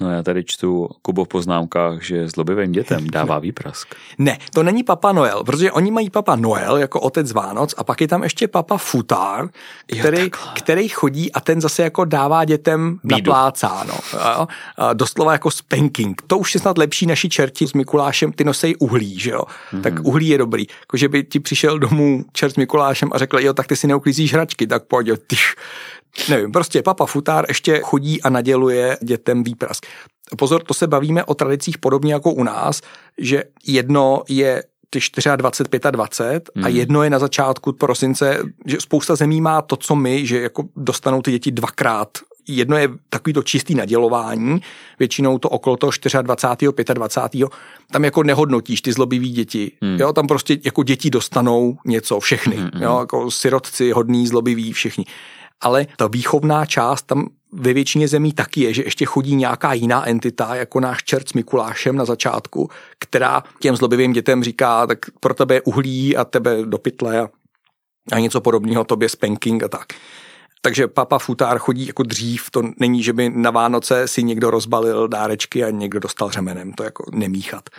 [0.01, 3.95] No já tady čtu Kubo v poznámkách, že zlobivým dětem dává výprask.
[4.19, 8.01] Ne, to není Papa Noel, protože oni mají Papa Noel jako otec Vánoc a pak
[8.01, 9.49] je tam ještě Papa Futár,
[10.01, 13.31] který, jo, který chodí a ten zase jako dává dětem Bídu.
[13.31, 13.95] naplácáno.
[14.13, 14.47] Jo?
[14.79, 16.23] A doslova jako spanking.
[16.27, 19.43] To už je snad lepší naši čerti s Mikulášem, ty nosej uhlí, že jo?
[19.43, 19.81] Mm-hmm.
[19.81, 20.67] Tak uhlí je dobrý.
[20.81, 23.87] Jako, že by ti přišel domů čert s Mikulášem a řekl, jo, tak ty si
[23.87, 25.55] neuklízíš hračky, tak pojď, jo, tyš
[26.29, 29.87] Nevím, prostě papa Futár ještě chodí a naděluje dětem výprask.
[30.39, 32.81] Pozor, to se bavíme o tradicích podobně jako u nás,
[33.19, 36.65] že jedno je prostě 24, 25 hmm.
[36.65, 40.65] a jedno je na začátku prosince, že spousta zemí má to, co my, že jako
[40.77, 42.09] dostanou ty děti dvakrát
[42.49, 44.61] jedno je takový to čistý nadělování,
[44.99, 45.93] většinou to okolo toho
[46.23, 46.95] 24.
[46.95, 47.49] 25.
[47.93, 49.73] tam jako nehodnotíš ty zlobivý děti.
[49.83, 49.97] Hmm.
[50.01, 52.57] Jo, tam prostě jako děti dostanou něco, všechny.
[52.57, 52.83] Hmm.
[52.83, 55.05] Jo, jako sirotci, hodný, zlobiví, všichni.
[55.61, 60.09] Ale ta výchovná část tam ve většině zemí taky je, že ještě chodí nějaká jiná
[60.09, 65.35] entita, jako náš čert s Mikulášem na začátku, která těm zlobivým dětem říká, tak pro
[65.35, 67.29] tebe je uhlí a tebe do pytle a,
[68.13, 69.87] a něco podobného, tobě spanking a tak.
[70.61, 75.09] Takže papa futár chodí jako dřív, to není, že by na Vánoce si někdo rozbalil
[75.09, 77.71] dárečky a někdo dostal řemenem, to jako nemíchat.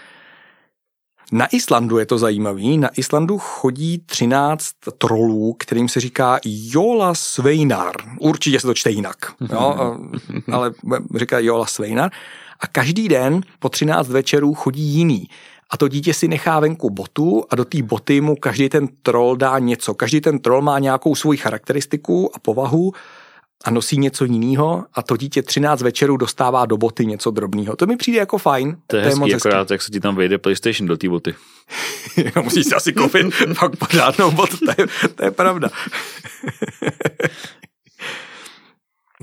[1.32, 2.78] Na Islandu je to zajímavý.
[2.78, 4.66] Na Islandu chodí 13
[4.98, 7.96] trolů, kterým se říká Jola Sveinar.
[8.20, 9.18] Určitě se to čte jinak,
[9.52, 9.98] jo?
[10.52, 10.74] ale
[11.16, 12.12] říká Jola Sveinar.
[12.60, 15.28] A každý den po 13 večerů chodí jiný.
[15.70, 19.36] A to dítě si nechá venku botu a do té boty mu každý ten troll
[19.36, 19.94] dá něco.
[19.94, 22.94] Každý ten troll má nějakou svoji charakteristiku a povahu
[23.64, 27.76] a nosí něco jiného a to dítě 13 večerů dostává do boty něco drobného.
[27.76, 28.78] To mi přijde jako fajn.
[28.88, 29.50] To je, to je hezký, moc hezký.
[29.50, 31.36] akorát, jak se ti tam vejde PlayStation do té boty.
[32.44, 35.70] Musíš si asi koupit fakt pořádnou botu, to je, to je pravda.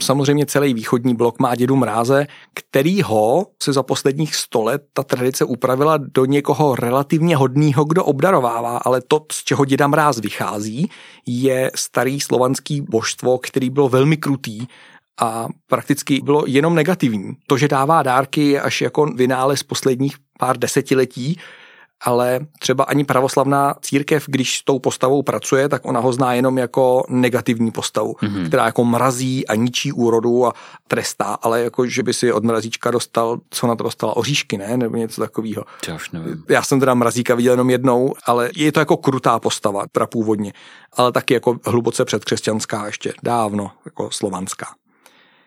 [0.02, 5.02] Samozřejmě celý východní blok má dědu mráze, který ho se za posledních sto let ta
[5.02, 10.90] tradice upravila do někoho relativně hodného, kdo obdarovává, ale to, z čeho děda mráz vychází,
[11.26, 14.66] je starý slovanský božstvo, který bylo velmi krutý
[15.20, 17.32] a prakticky bylo jenom negativní.
[17.46, 21.38] To, že dává dárky, je až jako vynález posledních pár desetiletí,
[22.00, 26.58] ale třeba ani pravoslavná církev, když s tou postavou pracuje, tak ona ho zná jenom
[26.58, 28.46] jako negativní postavu, mm-hmm.
[28.46, 30.52] která jako mrazí a ničí úrodu a
[30.88, 34.76] trestá, ale jako, že by si od mrazíčka dostal, co na to dostala, oříšky, ne?
[34.76, 35.64] Nebo něco takového.
[35.88, 36.44] Já už nevím.
[36.48, 40.52] Já jsem teda mrazíka viděl jenom jednou, ale je to jako krutá postava, prapůvodně,
[40.92, 44.66] ale taky jako hluboce předkřesťanská ještě, dávno, jako slovanská.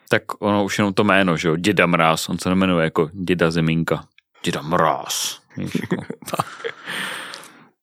[0.09, 3.51] Tak ono už jenom to jméno, že jo, děda mráz, on se nemenuje jako děda
[3.51, 4.03] zemínka.
[4.43, 5.39] Děda mráz.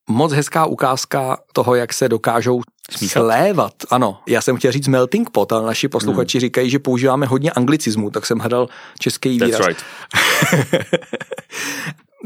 [0.08, 2.60] Moc hezká ukázka toho, jak se dokážou
[2.90, 3.22] Smíchat.
[3.22, 3.72] slévat.
[3.90, 6.40] Ano, já jsem chtěl říct melting pot, ale naši posluchači hmm.
[6.40, 8.68] říkají, že používáme hodně anglicismu, tak jsem hledal
[8.98, 9.50] český výraz.
[9.50, 9.84] That's right.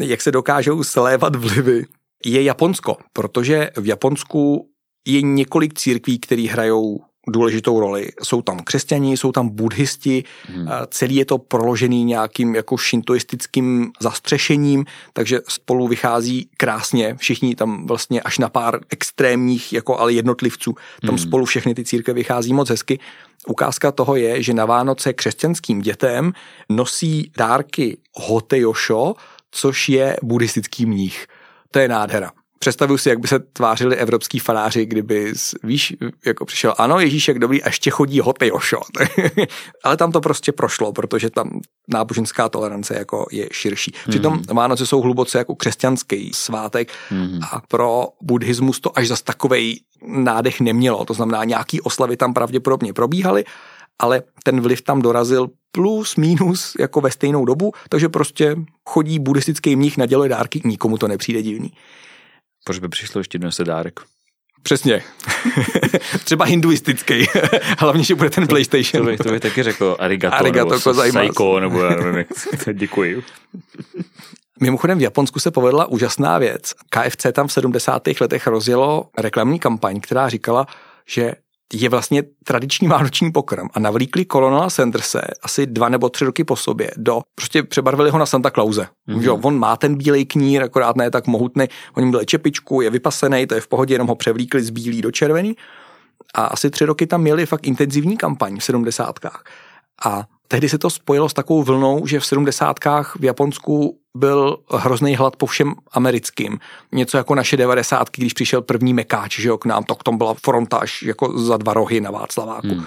[0.01, 1.85] jak se dokážou slévat vlivy,
[2.25, 4.69] je Japonsko, protože v Japonsku
[5.07, 6.99] je několik církví, které hrajou
[7.29, 8.09] důležitou roli.
[8.23, 10.69] Jsou tam křesťani, jsou tam buddhisti, hmm.
[10.89, 18.21] celý je to proložený nějakým jako šintoistickým zastřešením, takže spolu vychází krásně, všichni tam vlastně
[18.21, 21.19] až na pár extrémních, jako ale jednotlivců, tam hmm.
[21.19, 22.99] spolu všechny ty církve vychází moc hezky.
[23.47, 26.33] Ukázka toho je, že na Vánoce křesťanským dětem
[26.69, 29.15] nosí dárky Hotejosho,
[29.51, 31.27] což je buddhistický mních.
[31.71, 32.31] To je nádhera.
[32.59, 35.33] Představuji si, jak by se tvářili evropský faráři, kdyby,
[35.63, 35.97] víš,
[36.27, 38.81] jako přišel, ano, Ježíšek dobrý, a ještě chodí hoty ošo.
[39.85, 43.93] Ale tam to prostě prošlo, protože tam náboženská tolerance jako je širší.
[44.09, 44.43] Přitom mm.
[44.57, 47.41] Vánoce jsou hluboce jako křesťanský svátek mm.
[47.53, 51.05] a pro buddhismus to až zas takovej nádech nemělo.
[51.05, 53.45] To znamená, nějaký oslavy tam pravděpodobně probíhaly,
[53.99, 59.77] ale ten vliv tam dorazil plus, minus jako ve stejnou dobu, takže prostě chodí buddhistický
[59.77, 61.73] mních, naděluje dárky, nikomu to nepřijde divný.
[62.69, 64.01] Proč by přišlo ještě dnes dárek?
[64.63, 65.03] Přesně.
[66.25, 67.27] Třeba hinduistický.
[67.79, 69.05] Hlavně, že bude ten to, PlayStation.
[69.05, 72.25] To by, to by taky řekl arigato, arigato nebo psycho, nebo já nevím,
[72.73, 73.23] děkuji.
[74.61, 76.75] Mimochodem v Japonsku se povedla úžasná věc.
[76.91, 78.03] KFC tam v 70.
[78.21, 80.67] letech rozjelo reklamní kampaň, která říkala,
[81.07, 81.33] že
[81.73, 86.57] je vlastně tradiční vánoční pokrm a navlíkli Colonela Sanderse asi dva nebo tři roky po
[86.57, 88.83] sobě do, prostě přebarvili ho na Santa Clause.
[89.09, 89.23] Mm-hmm.
[89.23, 91.67] Jo, on má ten bílej knír, akorát ne tak mohutný,
[91.97, 95.11] oni byli čepičku, je vypasený, to je v pohodě, jenom ho převlíkli z bílý do
[95.11, 95.57] červený
[96.35, 99.45] a asi tři roky tam měli fakt intenzivní kampaň v sedmdesátkách.
[100.05, 105.17] A tehdy se to spojilo s takovou vlnou, že v sedmdesátkách v Japonsku byl hrozný
[105.17, 106.59] hlad po všem americkým.
[106.93, 110.19] Něco jako naše devadesátky, když přišel první mekáč, že jo, k nám, to k tomu
[110.19, 112.69] byla fronta až jako za dva rohy na Václaváku.
[112.69, 112.85] Hmm.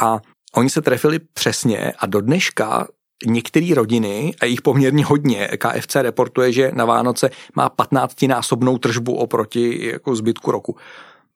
[0.00, 0.18] A
[0.56, 2.86] oni se trefili přesně a do dneška
[3.26, 9.86] některé rodiny, a jich poměrně hodně, KFC reportuje, že na Vánoce má 15-násobnou tržbu oproti
[9.86, 10.76] jako zbytku roku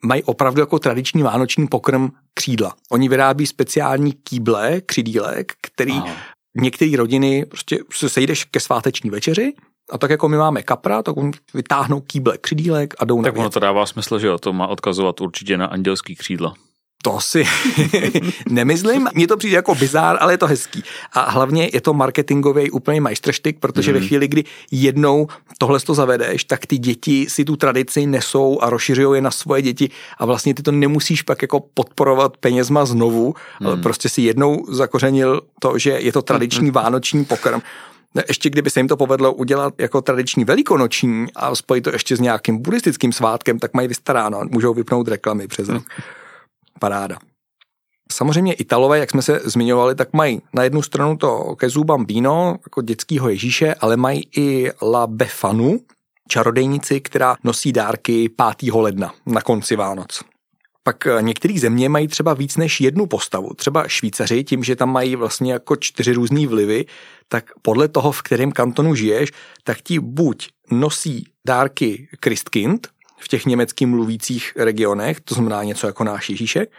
[0.04, 2.74] mají opravdu jako tradiční vánoční pokrm křídla.
[2.90, 6.14] Oni vyrábí speciální kýble, křidílek, který Aha.
[6.56, 9.52] Některé rodiny prostě se sejdeš ke sváteční večeři
[9.90, 13.40] a tak jako my máme kapra, tak on vytáhnou kýble křídílek a jdou Tak na
[13.40, 16.54] ono to dává smysl, že jo, to má odkazovat určitě na andělský křídla.
[17.02, 17.44] To si
[18.48, 20.82] nemyslím, mně to přijde jako bizár, ale je to hezký.
[21.12, 23.94] A hlavně je to marketingový úplně majstrštyk, protože mm.
[23.94, 24.08] ve mhm.
[24.08, 25.28] chvíli, kdy jednou
[25.58, 29.62] tohle to zavedeš, tak ty děti si tu tradici nesou a rozšiřují je na svoje
[29.62, 33.66] děti a vlastně ty to nemusíš pak jako podporovat penězma znovu, mm.
[33.66, 36.72] ale prostě si jednou zakořenil to, že je to tradiční mm.
[36.72, 37.60] vánoční pokrm.
[38.28, 42.20] Ještě kdyby se jim to povedlo udělat jako tradiční velikonoční a spojit to ještě s
[42.20, 45.82] nějakým buddhistickým svátkem, tak mají vystaráno, můžou vypnout reklamy přes rok.
[46.78, 47.18] Paráda.
[48.12, 52.82] Samozřejmě Italové, jak jsme se zmiňovali, tak mají na jednu stranu to Kezu Bambino, jako
[52.82, 55.80] dětského Ježíše, ale mají i La Befanu,
[56.28, 58.72] čarodejnici, která nosí dárky 5.
[58.72, 60.22] ledna na konci Vánoc.
[60.82, 63.54] Pak eh, některé země mají třeba víc než jednu postavu.
[63.54, 66.86] Třeba Švýcaři, tím, že tam mají vlastně jako čtyři různé vlivy,
[67.28, 69.30] tak podle toho, v kterém kantonu žiješ,
[69.64, 72.88] tak ti buď nosí dárky Christkind
[73.20, 76.72] v těch německým mluvících regionech, to znamená něco jako náš Ježíšek,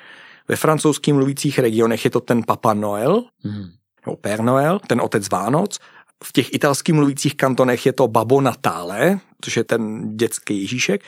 [0.48, 3.66] ve francouzským mluvících regionech je to ten Papa Noel, mm.
[4.06, 5.80] nebo Père Noel, ten otec Vánoc,
[6.24, 11.02] v těch italských mluvících kantonech je to Babo Natale, což je ten dětský Ježíšek,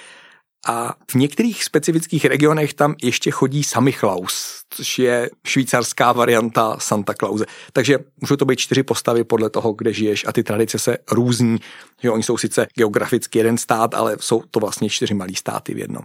[0.68, 7.46] a v některých specifických regionech tam ještě chodí Samichlaus, což je švýcarská varianta Santa Clause.
[7.74, 11.58] Takže můžou to být čtyři postavy podle toho, kde žiješ a ty tradice se různí.
[12.02, 15.78] Že oni jsou sice geograficky jeden stát, ale jsou to vlastně čtyři malý státy v
[15.78, 16.04] jednom.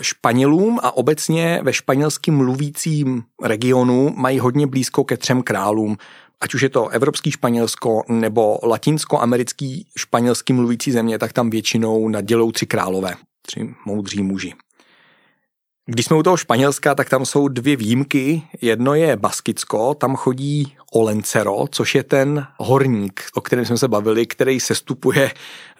[0.00, 5.96] Španělům a obecně ve španělským mluvícím regionu mají hodně blízko ke třem králům
[6.40, 12.52] ať už je to evropský Španělsko nebo latinskoamerický španělský mluvící země, tak tam většinou nadělou
[12.52, 13.14] tři králové,
[13.46, 14.54] tři moudří muži.
[15.86, 18.42] Když jsme u toho Španělska, tak tam jsou dvě výjimky.
[18.60, 24.26] Jedno je Baskicko, tam chodí Olencero, což je ten horník, o kterém jsme se bavili,
[24.26, 25.32] který sestupuje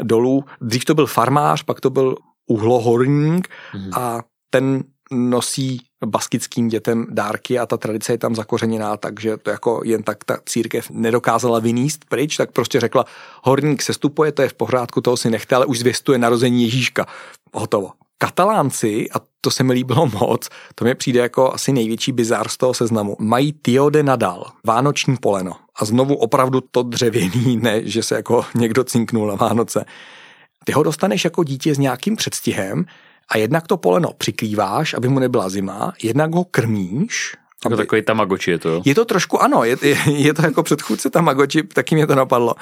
[0.02, 0.44] dolů.
[0.60, 3.90] Dřív to byl farmář, pak to byl uhlohorník mm.
[3.94, 9.80] a ten nosí baskickým dětem dárky a ta tradice je tam zakořeněná, takže to jako
[9.84, 13.04] jen tak ta církev nedokázala vyníst pryč, tak prostě řekla,
[13.42, 17.06] horník se stupuje, to je v pořádku, toho si nechte, ale už zvěstuje narození Ježíška.
[17.54, 17.90] Hotovo.
[18.18, 22.56] Katalánci, a to se mi líbilo moc, to mi přijde jako asi největší bizár z
[22.56, 25.52] toho seznamu, mají Tio de Nadal, vánoční poleno.
[25.76, 29.84] A znovu opravdu to dřevěný, ne, že se jako někdo cinknul na Vánoce.
[30.64, 32.84] Ty ho dostaneš jako dítě s nějakým předstihem,
[33.30, 37.36] a jednak to poleno přikrýváš, aby mu nebyla zima, jednak ho krmíš.
[37.64, 37.82] Jako aby...
[37.82, 38.82] takový tamagoči je to.
[38.84, 42.54] Je to trošku, ano, je, je, je to jako předchůdce tamagoči, taky mě to napadlo.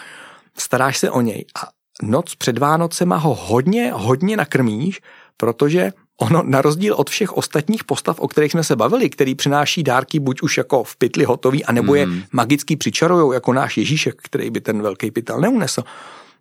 [0.59, 1.69] Staráš se o něj a
[2.03, 5.01] noc před Vánocema ho hodně, hodně nakrmíš,
[5.37, 9.83] protože ono na rozdíl od všech ostatních postav, o kterých jsme se bavili, který přináší
[9.83, 11.97] dárky buď už jako v pytli hotový, anebo mm.
[11.99, 12.23] je mhm.
[12.33, 15.83] magicky přičarujou, jako náš Ježíšek, který by ten velký pytel neunesl,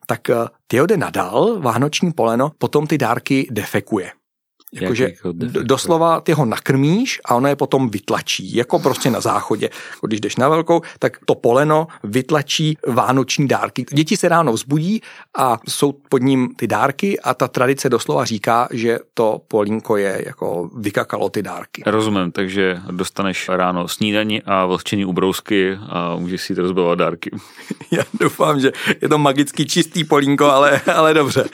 [0.07, 0.35] tak eh,
[0.67, 4.11] Teode nadal, vánoční poleno, potom ty dárky defekuje.
[4.74, 9.70] Jakože jako doslova ty ho nakrmíš a ono je potom vytlačí, jako prostě na záchodě.
[9.95, 13.86] Jako když jdeš na velkou, tak to poleno vytlačí vánoční dárky.
[13.93, 15.01] Děti se ráno vzbudí
[15.38, 20.24] a jsou pod ním ty dárky a ta tradice doslova říká, že to polínko je
[20.26, 21.84] jako vykakalo ty dárky.
[21.86, 27.32] Rozumím, takže dostaneš ráno snídaní a vlhčený ubrousky a můžeš si rozbavovat dárky.
[27.91, 31.45] Já doufám, že je to magicky čistý polínko, ale, ale dobře.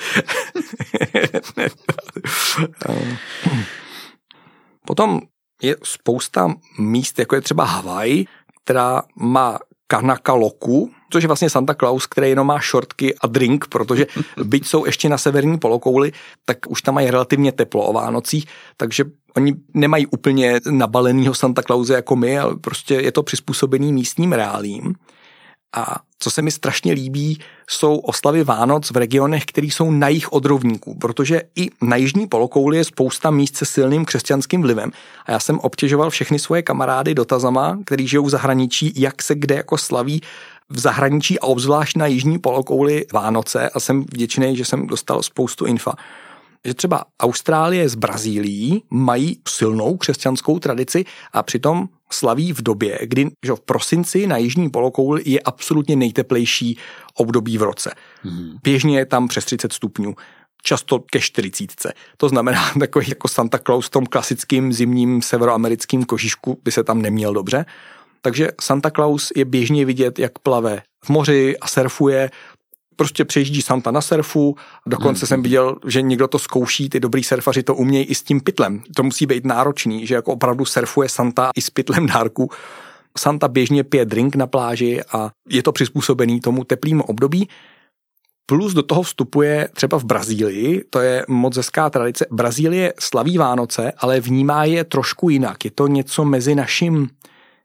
[4.85, 5.21] Potom
[5.61, 8.25] je spousta míst, jako je třeba Havaj,
[8.63, 13.67] která má Kanaka Loku, což je vlastně Santa Claus, který jenom má šortky a drink,
[13.67, 14.05] protože
[14.43, 16.11] byť jsou ještě na severní polokouli,
[16.45, 18.45] tak už tam mají relativně teplo o Vánocích,
[18.77, 19.03] takže
[19.35, 24.95] oni nemají úplně nabalenýho Santa Clause jako my, ale prostě je to přizpůsobený místním reálím.
[25.73, 30.33] A co se mi strašně líbí, jsou oslavy Vánoc v regionech, které jsou na jich
[30.33, 34.91] od rovníků, protože i na jižní polokouli je spousta míst se silným křesťanským vlivem.
[35.25, 39.55] A já jsem obtěžoval všechny svoje kamarády dotazama, kteří žijou v zahraničí, jak se kde
[39.55, 40.21] jako slaví
[40.69, 45.65] v zahraničí a obzvlášť na jižní polokouli Vánoce a jsem vděčný, že jsem dostal spoustu
[45.65, 45.93] infa
[46.65, 53.29] že třeba Austrálie s Brazílií mají silnou křesťanskou tradici a přitom slaví v době, kdy
[53.45, 56.77] že v prosinci na jižní polokouli je absolutně nejteplejší
[57.17, 57.93] období v roce.
[58.21, 58.57] Hmm.
[58.63, 60.15] Běžně je tam přes 30 stupňů
[60.63, 61.93] často ke 40.
[62.17, 67.01] To znamená, takový jako Santa Claus v tom klasickým zimním severoamerickým kožišku by se tam
[67.01, 67.65] neměl dobře.
[68.21, 72.29] Takže Santa Claus je běžně vidět, jak plave v moři a surfuje
[72.95, 75.27] prostě přejíždí Santa na surfu, dokonce hmm.
[75.27, 78.83] jsem viděl, že někdo to zkouší, ty dobrý surfaři to umějí i s tím pytlem.
[78.95, 82.49] To musí být náročný, že jako opravdu surfuje Santa i s pytlem dárku.
[83.17, 87.49] Santa běžně pije drink na pláži a je to přizpůsobený tomu teplému období.
[88.45, 92.25] Plus do toho vstupuje třeba v Brazílii, to je moc hezká tradice.
[92.31, 95.65] Brazílie slaví Vánoce, ale vnímá je trošku jinak.
[95.65, 97.09] Je to něco mezi naším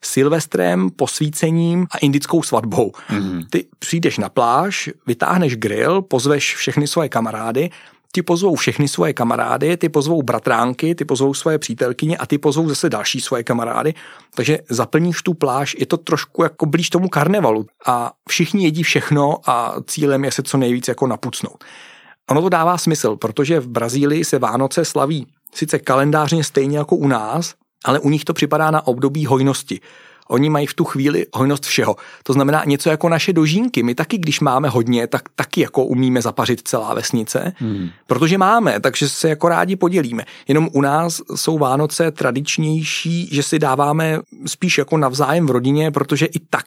[0.05, 2.93] Silvestrem, posvícením a indickou svatbou.
[3.11, 3.47] Mm-hmm.
[3.51, 7.71] Ty přijdeš na pláž, vytáhneš grill, pozveš všechny svoje kamarády
[8.13, 12.69] ty pozvou všechny svoje kamarády, ty pozvou bratránky, ty pozvou svoje přítelkyně a ty pozvou
[12.69, 13.95] zase další svoje kamarády.
[14.35, 19.39] Takže zaplníš tu pláž, je to trošku jako blíž tomu karnevalu a všichni jedí všechno
[19.47, 21.65] a cílem je se co nejvíc jako napucnout.
[22.31, 27.09] Ono to dává smysl, protože v Brazílii se Vánoce slaví sice kalendářně stejně jako u
[27.09, 29.81] nás, ale u nich to připadá na období hojnosti.
[30.29, 31.97] Oni mají v tu chvíli hojnost všeho.
[32.23, 33.83] To znamená něco jako naše dožínky.
[33.83, 37.89] My taky, když máme hodně, tak taky jako umíme zapařit celá vesnice, hmm.
[38.07, 40.25] protože máme, takže se jako rádi podělíme.
[40.49, 46.27] Jenom u nás jsou Vánoce tradičnější, že si dáváme spíš jako navzájem v rodině, protože
[46.27, 46.67] i tak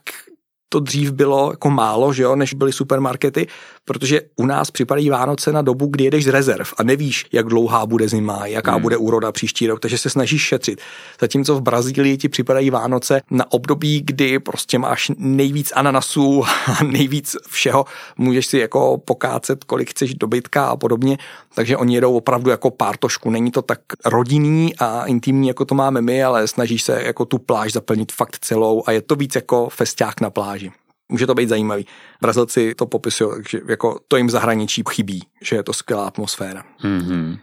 [0.74, 3.48] to dřív bylo jako málo, že jo, než byly supermarkety,
[3.86, 7.86] protože u nás připadají Vánoce na dobu, kdy jedeš z rezerv a nevíš, jak dlouhá
[7.86, 8.82] bude zima, jaká hmm.
[8.82, 10.82] bude úroda příští rok, takže se snažíš šetřit.
[11.22, 17.36] Zatímco v Brazílii ti připadají Vánoce na období, kdy prostě máš nejvíc ananasů a nejvíc
[17.50, 17.86] všeho,
[18.18, 21.18] můžeš si jako pokácet, kolik chceš dobytka a podobně,
[21.56, 23.30] takže oni jedou opravdu jako pártošku.
[23.30, 27.38] Není to tak rodinný a intimní, jako to máme my, ale snažíš se jako tu
[27.38, 30.72] pláž zaplnit fakt celou a je to víc jako festiák na pláži.
[31.12, 31.86] Může to být zajímavý.
[32.22, 36.64] Brazilci to popisují, že jako to jim zahraničí chybí, že je to skvělá atmosféra.
[36.84, 37.40] Mm-hmm.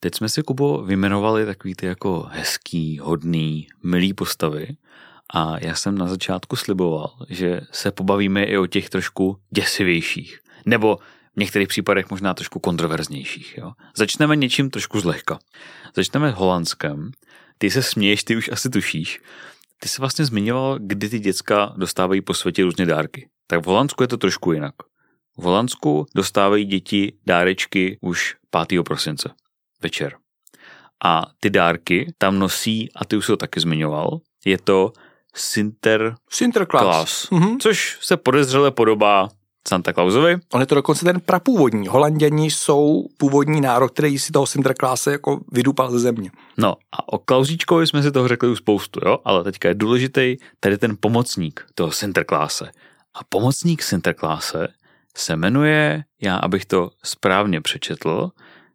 [0.00, 4.68] Teď jsme si, Kubo, vymenovali takový ty jako hezký, hodný, milý postavy
[5.34, 10.38] a já jsem na začátku sliboval, že se pobavíme i o těch trošku děsivějších.
[10.66, 10.98] Nebo
[11.36, 13.58] v některých případech možná trošku kontroverznějších.
[13.58, 13.72] Jo?
[13.96, 15.38] Začneme něčím trošku zlehka.
[15.96, 17.10] Začneme holandskem.
[17.58, 19.20] Ty se směješ, ty už asi tušíš.
[19.82, 23.28] Ty jsi vlastně zmiňoval, kdy ty děcka dostávají po světě různě dárky.
[23.46, 24.74] Tak v Holandsku je to trošku jinak.
[25.38, 28.36] V Holandsku dostávají děti dárečky už
[28.68, 28.82] 5.
[28.82, 29.30] prosince
[29.82, 30.16] večer.
[31.04, 34.92] A ty dárky tam nosí, a ty už to taky zmiňoval, je to
[35.34, 37.56] Sinter Sinterklaas, mm-hmm.
[37.60, 39.28] což se podezřele podobá
[39.68, 40.36] Santa Clausovi.
[40.52, 41.88] On je to dokonce ten prapůvodní.
[41.88, 46.30] Holanděni jsou původní národ, který si toho Sinterklase jako vydupal ze země.
[46.58, 49.18] No a o Klausíčkovi jsme si toho řekli už spoustu, jo?
[49.24, 52.70] ale teďka je důležitý tady ten pomocník toho Sinterklase.
[53.14, 54.68] A pomocník Sinterklase
[55.16, 58.30] se jmenuje, já abych to správně přečetl,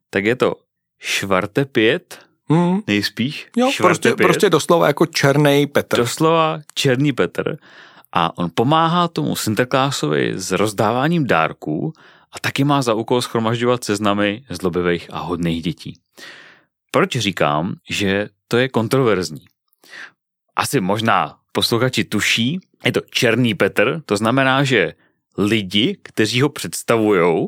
[0.10, 0.56] tak je to
[1.00, 2.20] Švarte pět,
[2.50, 2.82] hmm.
[2.88, 3.48] nejspíš.
[3.58, 5.98] Jo, prostě, prostě doslova jako černý Petr.
[5.98, 7.58] Doslova černý Petr
[8.12, 11.94] a on pomáhá tomu Sinterklásovi s rozdáváním dárků
[12.32, 16.00] a taky má za úkol schromažďovat seznamy zlobivých a hodných dětí.
[16.92, 19.46] Proč říkám, že to je kontroverzní?
[20.56, 24.94] Asi možná posluchači tuší, je to černý Petr, to znamená, že
[25.38, 27.48] lidi, kteří ho představují,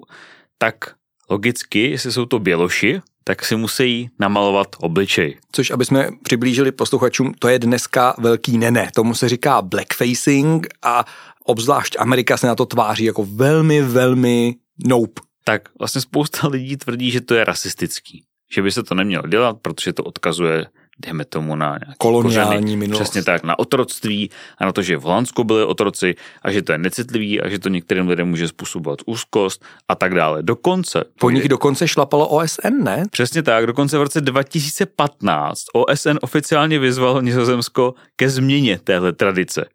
[0.57, 0.95] tak
[1.29, 5.37] logicky, jestli jsou to běloši, tak si musí namalovat obličej.
[5.51, 8.89] Což, aby jsme přiblížili posluchačům, to je dneska velký nene.
[8.95, 11.05] Tomu se říká blackfacing a
[11.45, 14.55] obzvlášť Amerika se na to tváří jako velmi, velmi
[14.85, 15.21] nope.
[15.43, 18.23] Tak vlastně spousta lidí tvrdí, že to je rasistický.
[18.51, 20.65] Že by se to nemělo dělat, protože to odkazuje
[20.99, 23.01] dejme tomu na nějaký koloniální kořeny, minulost.
[23.01, 26.71] Přesně tak, na otroctví a na to, že v Holandsku byli otroci a že to
[26.71, 30.43] je necitlivý a že to některým lidem může způsobovat úzkost a tak dále.
[30.43, 31.03] Dokonce.
[31.19, 33.03] Po nich dokonce šlapalo OSN, ne?
[33.11, 39.65] Přesně tak, dokonce v roce 2015 OSN oficiálně vyzval Nizozemsko ke změně téhle tradice.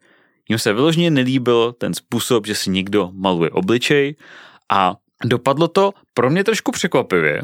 [0.49, 4.17] Jim se vyloženě nelíbil ten způsob, že si někdo maluje obličej
[4.73, 7.43] a dopadlo to pro mě trošku překvapivě,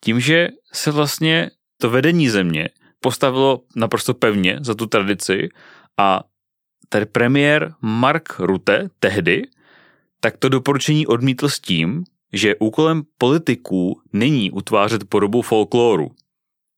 [0.00, 2.68] tím, že se vlastně to vedení země
[3.00, 5.48] postavilo naprosto pevně za tu tradici
[5.98, 6.20] a
[6.88, 9.46] tady premiér Mark Rutte tehdy
[10.20, 16.10] tak to doporučení odmítl s tím, že úkolem politiků není utvářet podobu folkloru.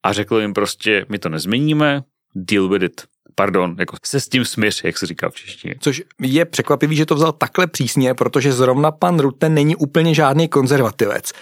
[0.04, 2.02] A řekl jim prostě, my to nezměníme,
[2.34, 3.02] deal with it.
[3.34, 5.74] Pardon, jako se s tím smíř, jak se říká v češtině.
[5.80, 10.48] Což je překvapivý, že to vzal takhle přísně, protože zrovna pan Rutte není úplně žádný
[10.48, 11.32] konzervativec.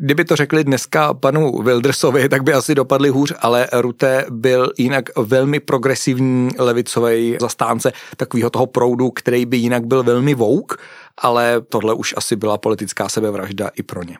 [0.00, 5.04] Kdyby to řekli dneska panu Wildersovi, tak by asi dopadli hůř, ale Rutte byl jinak
[5.18, 10.76] velmi progresivní levicový zastánce takového toho proudu, který by jinak byl velmi vouk,
[11.18, 14.18] ale tohle už asi byla politická sebevražda i pro ně.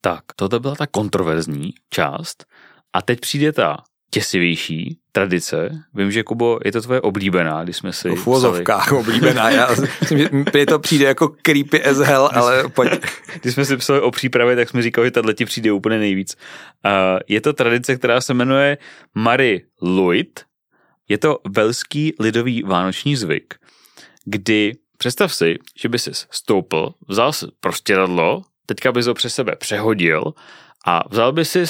[0.00, 2.44] Tak, toto byla ta kontroverzní část.
[2.92, 3.76] A teď přijde ta
[4.16, 5.70] těsivější tradice.
[5.94, 8.08] Vím, že Kubo, je to tvoje oblíbená, když jsme si...
[8.08, 9.68] V uvozovkách oblíbená, já
[10.00, 12.90] myslím, že mi to přijde jako creepy as hell, ale pojď.
[13.42, 16.36] Když jsme si psali o přípravě, tak jsme říkali, že tahle ti přijde úplně nejvíc.
[16.84, 16.90] Uh,
[17.28, 18.78] je to tradice, která se jmenuje
[19.14, 20.40] Mary Luit.
[21.08, 23.54] Je to velský lidový vánoční zvyk,
[24.24, 29.56] kdy představ si, že by si stoupil, vzal si prostěradlo, teďka bys ho přes sebe
[29.56, 30.32] přehodil
[30.86, 31.64] a vzal by si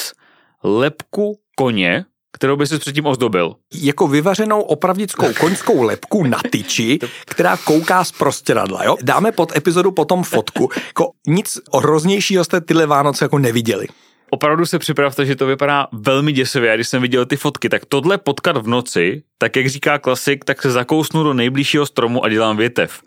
[0.64, 2.04] lepku koně,
[2.36, 3.54] kterou by si předtím ozdobil.
[3.74, 8.84] Jako vyvařenou opravdickou koňskou lepku na tyči, která kouká z prostěradla.
[8.84, 8.96] Jo?
[9.02, 10.70] Dáme pod epizodu potom fotku.
[10.86, 13.86] Jako nic hroznějšího jste tyhle Vánoce jako neviděli
[14.30, 16.72] opravdu se připravte, že to vypadá velmi děsivě.
[16.72, 20.44] A když jsem viděl ty fotky, tak tohle potkat v noci, tak jak říká klasik,
[20.44, 23.02] tak se zakousnu do nejbližšího stromu a dělám větev.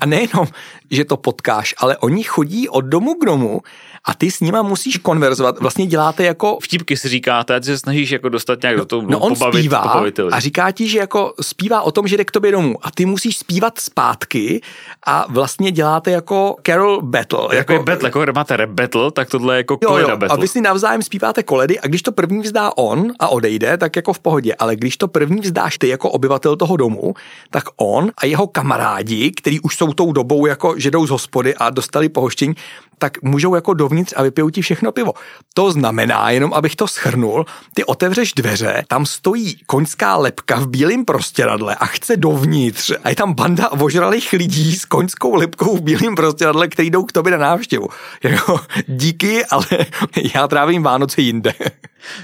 [0.00, 0.46] A nejenom,
[0.90, 3.60] že to potkáš, ale oni chodí od domu k domu
[4.04, 5.60] a ty s nima musíš konverzovat.
[5.60, 6.58] Vlastně děláte jako...
[6.62, 10.02] Vtipky si říkáte, ať se snažíš jako dostat nějak do toho, no, on pobavit, zpívá
[10.32, 13.06] a říká ti, že jako zpívá o tom, že jde k tobě domů a ty
[13.06, 14.60] musíš zpívat zpátky
[15.06, 17.42] a vlastně děláte jako Carol Battle.
[17.42, 20.28] Jako, jako je battle, jako máte rap battle, tak tohle je jako jo, jo, battle.
[20.28, 23.96] A vy si navzájem zpíváte koledy a když to první vzdá on a odejde, tak
[23.96, 27.14] jako v pohodě, ale když to první vzdáš ty jako obyvatel toho domu,
[27.50, 31.54] tak on a jeho kamarádi, kteří už jsou tou dobou jako, že jdou z hospody
[31.54, 32.54] a dostali pohoštění,
[33.00, 35.12] tak můžou jako dovnitř a vypijou ti všechno pivo.
[35.54, 41.04] To znamená, jenom abych to schrnul, ty otevřeš dveře, tam stojí koňská lepka v bílém
[41.04, 46.14] prostěradle a chce dovnitř a je tam banda ožralých lidí s koňskou lepkou v bílém
[46.14, 47.88] prostěradle, který jdou k tobě na návštěvu.
[48.24, 49.66] Jako, díky, ale
[50.34, 51.52] já trávím Vánoce jinde.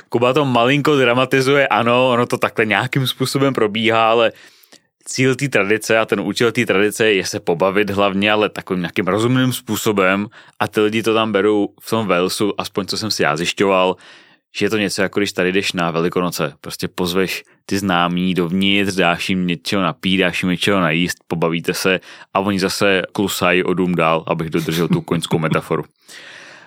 [0.09, 4.33] Kuba to malinko dramatizuje, ano, ono to takhle nějakým způsobem probíhá, ale
[5.09, 9.07] cíl té tradice a ten účel té tradice je se pobavit hlavně, ale takovým nějakým
[9.07, 10.27] rozumným způsobem
[10.61, 13.97] a ty lidi to tam berou v tom Walesu, aspoň co jsem si já zjišťoval,
[14.57, 16.53] že je to něco jako když tady jdeš na Velikonoce.
[16.61, 22.01] Prostě pozveš ty známí dovnitř, dáš jim něčeho napít, dáš jim něčeho najíst, pobavíte se
[22.35, 25.85] a oni zase klusají o dům dál, abych dodržel tu koňskou metaforu.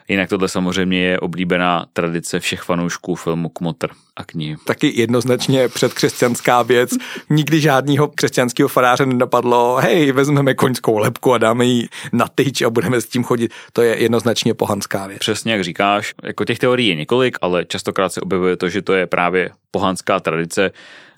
[0.09, 4.55] Jinak tohle samozřejmě je oblíbená tradice všech fanoušků filmu Kmotr a knihy.
[4.65, 6.89] Taky jednoznačně předkřesťanská věc.
[7.29, 12.69] Nikdy žádného křesťanského faráře nenapadlo, hej, vezmeme koňskou lepku a dáme ji na tyč a
[12.69, 13.53] budeme s tím chodit.
[13.73, 15.19] To je jednoznačně pohanská věc.
[15.19, 18.93] Přesně jak říkáš, jako těch teorií je několik, ale častokrát se objevuje to, že to
[18.93, 20.71] je právě pohanská tradice,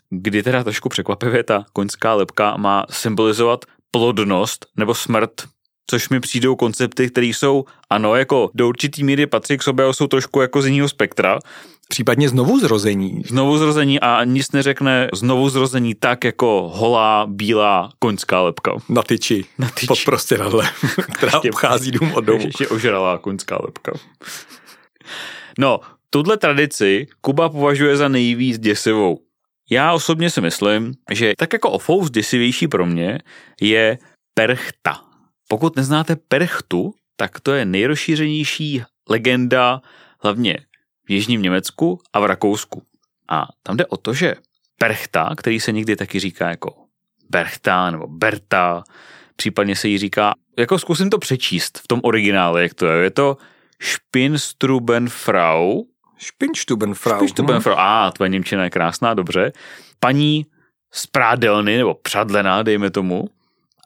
[0.09, 5.31] kdy teda trošku překvapivě ta koňská lepka má symbolizovat plodnost nebo smrt
[5.89, 9.93] což mi přijdou koncepty, které jsou, ano, jako do určitý míry patří k sobě, ale
[9.93, 11.39] jsou trošku jako z jiného spektra.
[11.87, 13.21] Případně znovu zrození.
[13.25, 18.71] Znovu zrození a nic neřekne znovu zrození tak jako holá, bílá koňská lepka.
[18.89, 19.45] Na tyči.
[19.59, 19.87] Na tyči.
[19.87, 19.99] Pod
[20.31, 20.69] radle,
[21.13, 22.45] která obchází dům od domu.
[22.45, 23.91] Ještě ožralá koňská lepka.
[25.59, 25.79] No,
[26.09, 29.19] tuhle tradici Kuba považuje za nejvíc děsivou.
[29.69, 33.19] Já osobně si myslím, že tak jako o fous děsivější pro mě
[33.61, 33.97] je
[34.33, 35.10] perchta.
[35.51, 39.81] Pokud neznáte Perchtu, tak to je nejrozšířenější legenda
[40.19, 40.57] hlavně
[41.05, 42.83] v Jižním Německu a v Rakousku.
[43.29, 44.35] A tam jde o to, že
[44.77, 46.75] Perchta, který se někdy taky říká jako
[47.29, 48.83] Berchta nebo Berta,
[49.35, 53.03] případně se jí říká, jako zkusím to přečíst v tom originále, jak to je.
[53.03, 53.37] Je to
[53.81, 55.83] Spinstrubenfrau.
[56.17, 57.17] Spinstubenfrau.
[57.17, 57.75] Spinstubenfrau.
[57.77, 59.51] A, ah, tvoje Němčina je krásná, dobře.
[59.99, 60.45] Paní
[60.91, 63.29] z prádelny, nebo přadlená, dejme tomu.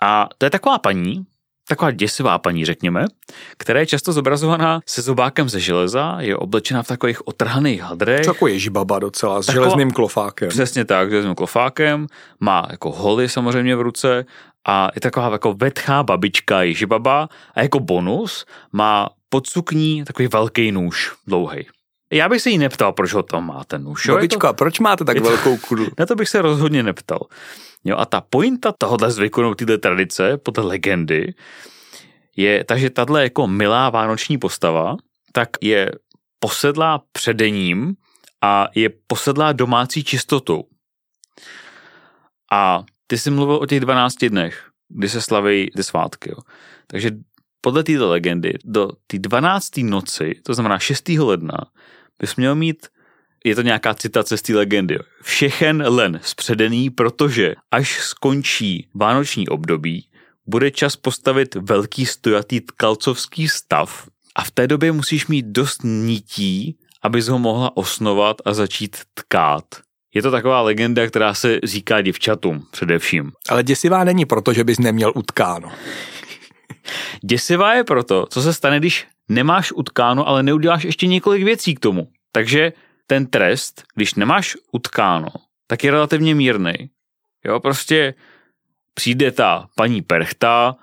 [0.02, 1.26] A to je taková paní,
[1.68, 3.06] taková děsivá paní, řekněme,
[3.58, 8.28] která je často zobrazovaná se zobákem ze železa, je oblečena v takových otrhaných hadrech.
[8.28, 10.50] Jako ježibaba docela, s Taková, železným klofákem.
[10.50, 12.08] Přesně tak, s železným klofákem,
[12.40, 14.26] má jako holy samozřejmě v ruce
[14.68, 20.72] a je taková jako vetchá babička ježibaba a jako bonus má pod sukní takový velký
[20.72, 21.66] nůž dlouhý.
[22.12, 24.08] Já bych se jí neptal, proč ho tam má ten nůž.
[24.08, 25.88] Babičko, to, proč máte tak velkou kudu?
[26.00, 27.20] Na to bych se rozhodně neptal.
[27.86, 31.34] Jo, a ta pointa tohohle zvyku, no, této tradice, podle legendy,
[32.36, 34.96] je ta, že tahle jako milá vánoční postava,
[35.32, 35.92] tak je
[36.40, 37.96] posedlá předením
[38.42, 40.64] a je posedlá domácí čistotou.
[42.52, 46.30] A ty jsi mluvil o těch 12 dnech, kdy se slaví ty svátky.
[46.30, 46.38] Jo.
[46.88, 47.12] Takže
[47.62, 49.78] podle této legendy do té 12.
[49.78, 51.10] noci, to znamená 6.
[51.10, 51.58] ledna,
[52.20, 52.88] bys měl mít
[53.46, 55.00] je to nějaká citace z té legendy.
[55.22, 60.08] Všechen len zpředený, protože až skončí vánoční období,
[60.48, 66.78] bude čas postavit velký stojatý tkalcovský stav a v té době musíš mít dost nití,
[67.02, 69.66] abys ho mohla osnovat a začít tkát.
[70.14, 73.32] Je to taková legenda, která se říká děvčatům především.
[73.50, 75.72] Ale děsivá není proto, že bys neměl utkáno.
[77.24, 81.80] děsivá je proto, co se stane, když nemáš utkáno, ale neuděláš ještě několik věcí k
[81.80, 82.08] tomu.
[82.32, 82.74] Takže
[83.08, 85.28] ten trest, když nemáš utkáno,
[85.68, 86.74] tak je relativně mírný.
[87.46, 88.14] Jo, prostě
[88.94, 90.76] přijde ta paní Perchta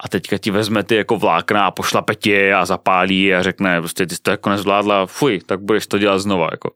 [0.00, 4.06] a teďka ti vezme ty jako vlákna a pošlape tě a zapálí a řekne, prostě
[4.06, 6.48] ty jsi to jako nezvládla, fuj, tak budeš to dělat znova.
[6.50, 6.70] Jako.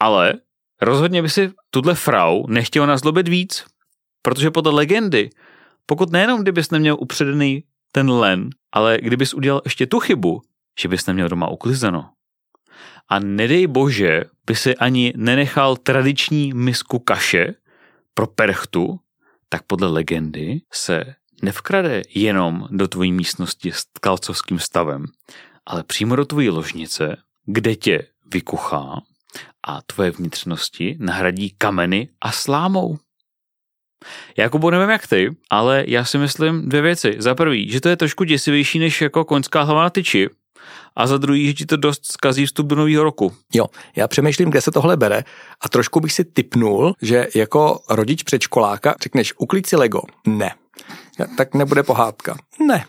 [0.00, 0.34] Ale
[0.80, 3.64] rozhodně by si tuhle frau nechtěl nazlobit víc,
[4.22, 5.30] protože podle legendy
[5.90, 10.42] Pokud nejenom kdybys neměl upředený ten len, ale kdybys udělal ještě tu chybu,
[10.80, 12.10] že bys neměl doma uklizeno.
[13.08, 17.54] A nedej bože, by si ani nenechal tradiční misku kaše
[18.14, 19.00] pro perchtu,
[19.48, 25.04] tak podle legendy se nevkrade jenom do tvojí místnosti s kalcovským stavem,
[25.66, 29.00] ale přímo do tvojí ložnice, kde tě vykuchá
[29.66, 32.98] a tvoje vnitřnosti nahradí kameny a slámou.
[34.36, 37.14] Jakubo, nevím jak ty, ale já si myslím dvě věci.
[37.18, 40.28] Za prvý, že to je trošku děsivější než jako koňská hlava na tyči.
[40.96, 43.32] A za druhý, že ti to dost zkazí vstup do nového roku.
[43.54, 43.66] Jo,
[43.96, 45.24] já přemýšlím, kde se tohle bere
[45.60, 50.00] a trošku bych si typnul, že jako rodič předškoláka řekneš, uklid si Lego.
[50.26, 50.54] Ne.
[51.36, 52.36] Tak nebude pohádka.
[52.66, 52.84] Ne.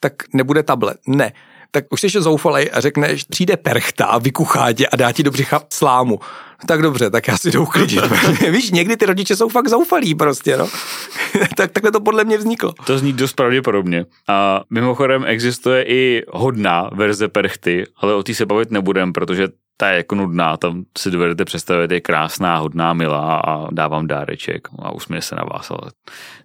[0.00, 0.98] Tak nebude tablet.
[1.06, 1.32] Ne
[1.74, 5.60] tak už jsi zoufalej a řekneš, přijde perchta vykuchá tě a dá ti do břicha
[5.72, 6.20] slámu.
[6.66, 8.00] Tak dobře, tak já si jdu uklidit.
[8.50, 10.68] Víš, někdy ty rodiče jsou fakt zoufalí prostě, no.
[11.56, 12.72] tak takhle to podle mě vzniklo.
[12.86, 14.04] To zní dost pravděpodobně.
[14.28, 19.88] A mimochodem existuje i hodná verze perchty, ale o té se bavit nebudem, protože ta
[19.88, 24.92] je jako nudná, tam si dovedete představit, je krásná, hodná, milá a dávám dáreček a
[24.92, 25.90] usměje se na vás, ale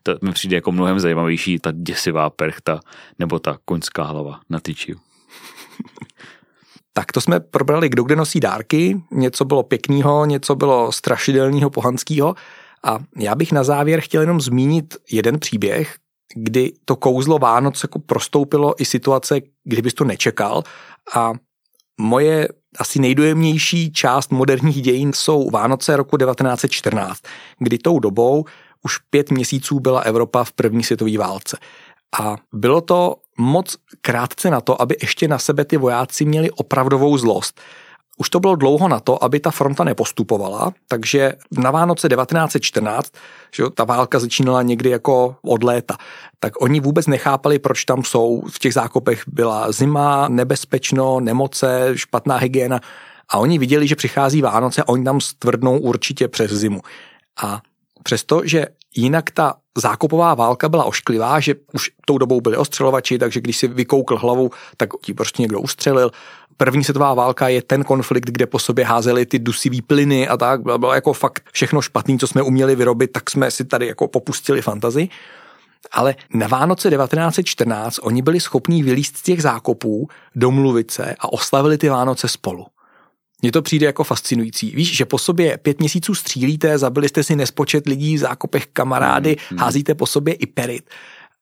[0.03, 2.79] to mi přijde jako mnohem zajímavější ta děsivá perchta
[3.19, 4.95] nebo ta koňská hlava na tyči.
[6.93, 12.35] Tak to jsme probrali, kdo kde nosí dárky, něco bylo pěkného, něco bylo strašidelného, pohanského.
[12.85, 15.95] A já bych na závěr chtěl jenom zmínit jeden příběh,
[16.35, 20.63] kdy to kouzlo Vánoc jako prostoupilo i situace, kdybys to nečekal.
[21.15, 21.33] A
[22.01, 22.47] moje
[22.79, 27.19] asi nejdojemnější část moderních dějin jsou Vánoce roku 1914,
[27.59, 28.45] kdy tou dobou
[28.83, 31.57] už pět měsíců byla Evropa v první světové válce.
[32.19, 37.17] A bylo to moc krátce na to, aby ještě na sebe ty vojáci měli opravdovou
[37.17, 37.61] zlost.
[38.17, 43.13] Už to bylo dlouho na to, aby ta fronta nepostupovala, takže na Vánoce 1914,
[43.55, 45.97] že ta válka začínala někdy jako od léta,
[46.39, 48.41] tak oni vůbec nechápali, proč tam jsou.
[48.51, 52.79] V těch zákopech byla zima, nebezpečno, nemoce, špatná hygiena
[53.29, 56.81] a oni viděli, že přichází Vánoce a oni tam stvrdnou určitě přes zimu.
[57.43, 57.61] A
[58.03, 63.41] přesto, že jinak ta zákopová válka byla ošklivá, že už tou dobou byli ostřelovači, takže
[63.41, 66.11] když si vykoukl hlavu, tak ti prostě někdo ustřelil.
[66.57, 70.61] První světová válka je ten konflikt, kde po sobě házeli ty dusivý plyny a tak.
[70.61, 74.61] Bylo jako fakt všechno špatný, co jsme uměli vyrobit, tak jsme si tady jako popustili
[74.61, 75.09] fantazii.
[75.91, 81.77] Ale na Vánoce 1914 oni byli schopní vylíst z těch zákopů, domluvit se a oslavili
[81.77, 82.65] ty Vánoce spolu.
[83.41, 84.71] Mně to přijde jako fascinující.
[84.75, 89.35] Víš, že po sobě pět měsíců střílíte, zabili jste si nespočet lidí v zákopech kamarády,
[89.49, 90.89] hmm, házíte po sobě i perit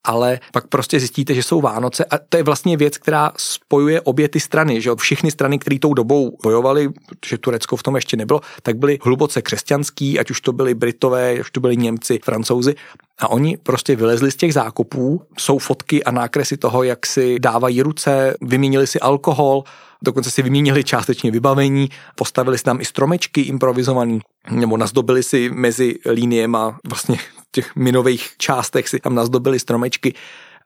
[0.04, 4.30] ale pak prostě zjistíte, že jsou Vánoce a to je vlastně věc, která spojuje obě
[4.30, 8.42] ty strany, že všechny strany, které tou dobou bojovaly, protože Turecko v tom ještě nebylo,
[8.62, 12.76] tak byly hluboce křesťanský, ať už to byli Britové, ať už to byli Němci, Francouzi.
[13.20, 17.82] A oni prostě vylezli z těch zákopů, jsou fotky a nákresy toho, jak si dávají
[17.82, 19.64] ruce, vyměnili si alkohol,
[20.04, 24.20] dokonce si vyměnili částečně vybavení, postavili si tam i stromečky improvizovaný,
[24.52, 27.18] nebo nazdobili si mezi líniema vlastně
[27.52, 30.14] těch minových částech si tam nazdobili stromečky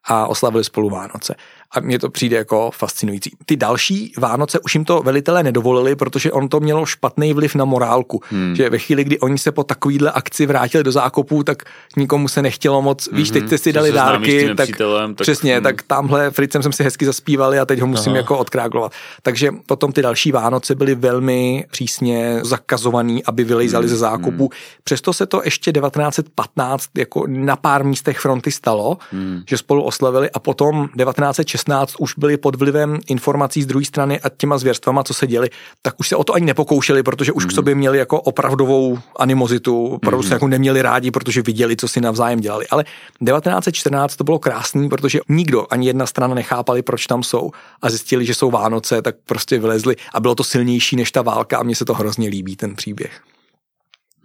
[0.03, 1.35] a oslavili spolu Vánoce
[1.73, 3.31] a mně to přijde jako fascinující.
[3.45, 7.65] Ty další Vánoce už jim to velitelé nedovolili, protože on to mělo špatný vliv na
[7.65, 8.21] morálku.
[8.29, 8.55] Hmm.
[8.55, 11.63] Že ve chvíli, kdy oni se po takovýhle akci vrátili do zákopů, tak
[11.97, 13.17] nikomu se nechtělo moc, hmm.
[13.17, 15.63] víš, teď jste si dali dárky, tak, tak přesně, hmm.
[15.63, 18.17] tak tamhle Fricem jsem si hezky zaspívali a teď ho musím Aha.
[18.17, 18.91] jako odkráglovat.
[19.21, 23.89] Takže potom ty další Vánoce byly velmi přísně zakazovaný, aby vylejzali hmm.
[23.89, 24.43] ze zákopů.
[24.43, 24.81] Hmm.
[24.83, 29.41] Přesto se to ještě 1915 jako na pár místech fronty stalo, hmm.
[29.47, 34.19] že spolu oslavili a potom 1916 16 už byli pod vlivem informací z druhé strany
[34.19, 35.49] a těma zvěrstvama, co se děli,
[35.81, 37.49] tak už se o to ani nepokoušeli, protože už mm.
[37.49, 40.27] k sobě měli jako opravdovou animozitu, opravdu mm.
[40.27, 42.67] se jako neměli rádi, protože viděli, co si navzájem dělali.
[42.67, 47.51] Ale 1914 to bylo krásný, protože nikdo, ani jedna strana nechápali, proč tam jsou
[47.81, 51.57] a zjistili, že jsou Vánoce, tak prostě vylezli a bylo to silnější než ta válka
[51.57, 53.21] a mně se to hrozně líbí, ten příběh.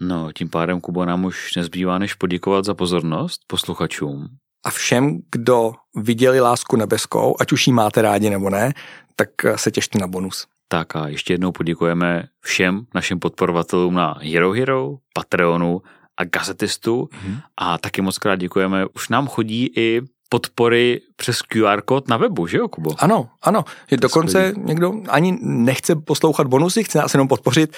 [0.00, 4.28] No, tím pádem, Kubo, nám už nezbývá než poděkovat za pozornost posluchačům
[4.64, 8.72] a všem, kdo viděli lásku nebeskou, ať už ji máte rádi nebo ne,
[9.16, 10.46] tak se těšte na bonus.
[10.68, 15.82] Tak a ještě jednou poděkujeme všem našim podporovatelům na Hero Hero, Patreonu
[16.16, 17.40] a Gazetistu mm-hmm.
[17.56, 18.86] a taky moc krát děkujeme.
[18.86, 22.90] Už nám chodí i podpory přes QR kód na webu, že jo, Kubo?
[22.98, 23.64] Ano, ano.
[23.90, 24.68] Že dokonce skvělý.
[24.68, 27.76] někdo ani nechce poslouchat bonusy, chce nás jenom podpořit.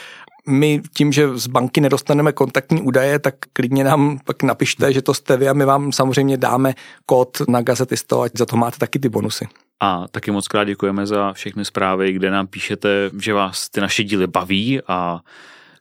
[0.48, 5.14] My tím, že z banky nedostaneme kontaktní údaje, tak klidně nám pak napište, že to
[5.14, 6.74] jste vy a my vám samozřejmě dáme
[7.06, 9.48] kód na gazetisto, ať za to máte taky ty bonusy.
[9.80, 14.04] A taky moc krát děkujeme za všechny zprávy, kde nám píšete, že vás ty naše
[14.04, 15.20] díly baví a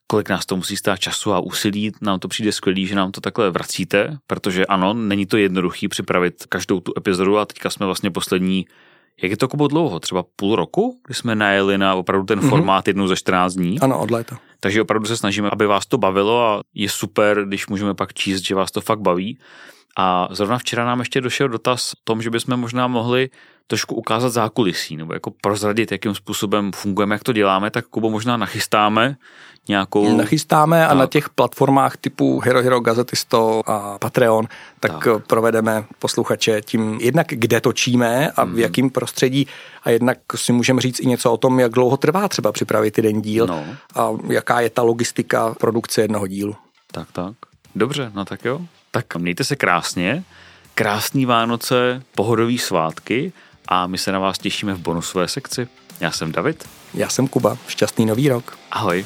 [0.07, 1.91] kolik nás to musí stát času a úsilí.
[2.01, 6.45] Nám to přijde skvělý, že nám to takhle vracíte, protože ano, není to jednoduchý připravit
[6.49, 8.65] každou tu epizodu a teďka jsme vlastně poslední
[9.21, 9.99] jak je to Kubo dlouho?
[9.99, 12.49] Třeba půl roku, kdy jsme najeli na opravdu ten mm-hmm.
[12.49, 13.79] formát jednou za 14 dní?
[13.79, 14.39] Ano, od léta.
[14.59, 18.41] Takže opravdu se snažíme, aby vás to bavilo a je super, když můžeme pak číst,
[18.41, 19.39] že vás to fakt baví.
[19.97, 23.29] A zrovna včera nám ještě došel dotaz o tom, že bychom možná mohli
[23.67, 28.37] trošku ukázat zákulisí, nebo jako prozradit, jakým způsobem fungujeme, jak to děláme, tak Kubo možná
[28.37, 29.17] nachystáme
[29.67, 30.17] nějakou...
[30.17, 30.91] Nachystáme tak.
[30.91, 34.47] a na těch platformách typu Hero Hero, Gazetisto a Patreon,
[34.79, 35.25] tak, tak.
[35.27, 38.59] provedeme posluchače tím jednak, kde točíme a v mhm.
[38.59, 39.47] jakém prostředí
[39.83, 43.21] a jednak si můžeme říct i něco o tom, jak dlouho trvá třeba připravit jeden
[43.21, 43.65] díl no.
[43.95, 46.55] a jaká je ta logistika produkce jednoho dílu.
[46.91, 47.33] Tak, tak.
[47.75, 48.61] Dobře, no tak jo.
[48.91, 50.23] Tak mějte se krásně,
[50.75, 53.33] krásný Vánoce, pohodový svátky
[53.67, 55.67] a my se na vás těšíme v bonusové sekci.
[55.99, 56.69] Já jsem David.
[56.93, 57.57] Já jsem Kuba.
[57.67, 58.57] Šťastný nový rok.
[58.71, 59.05] Ahoj.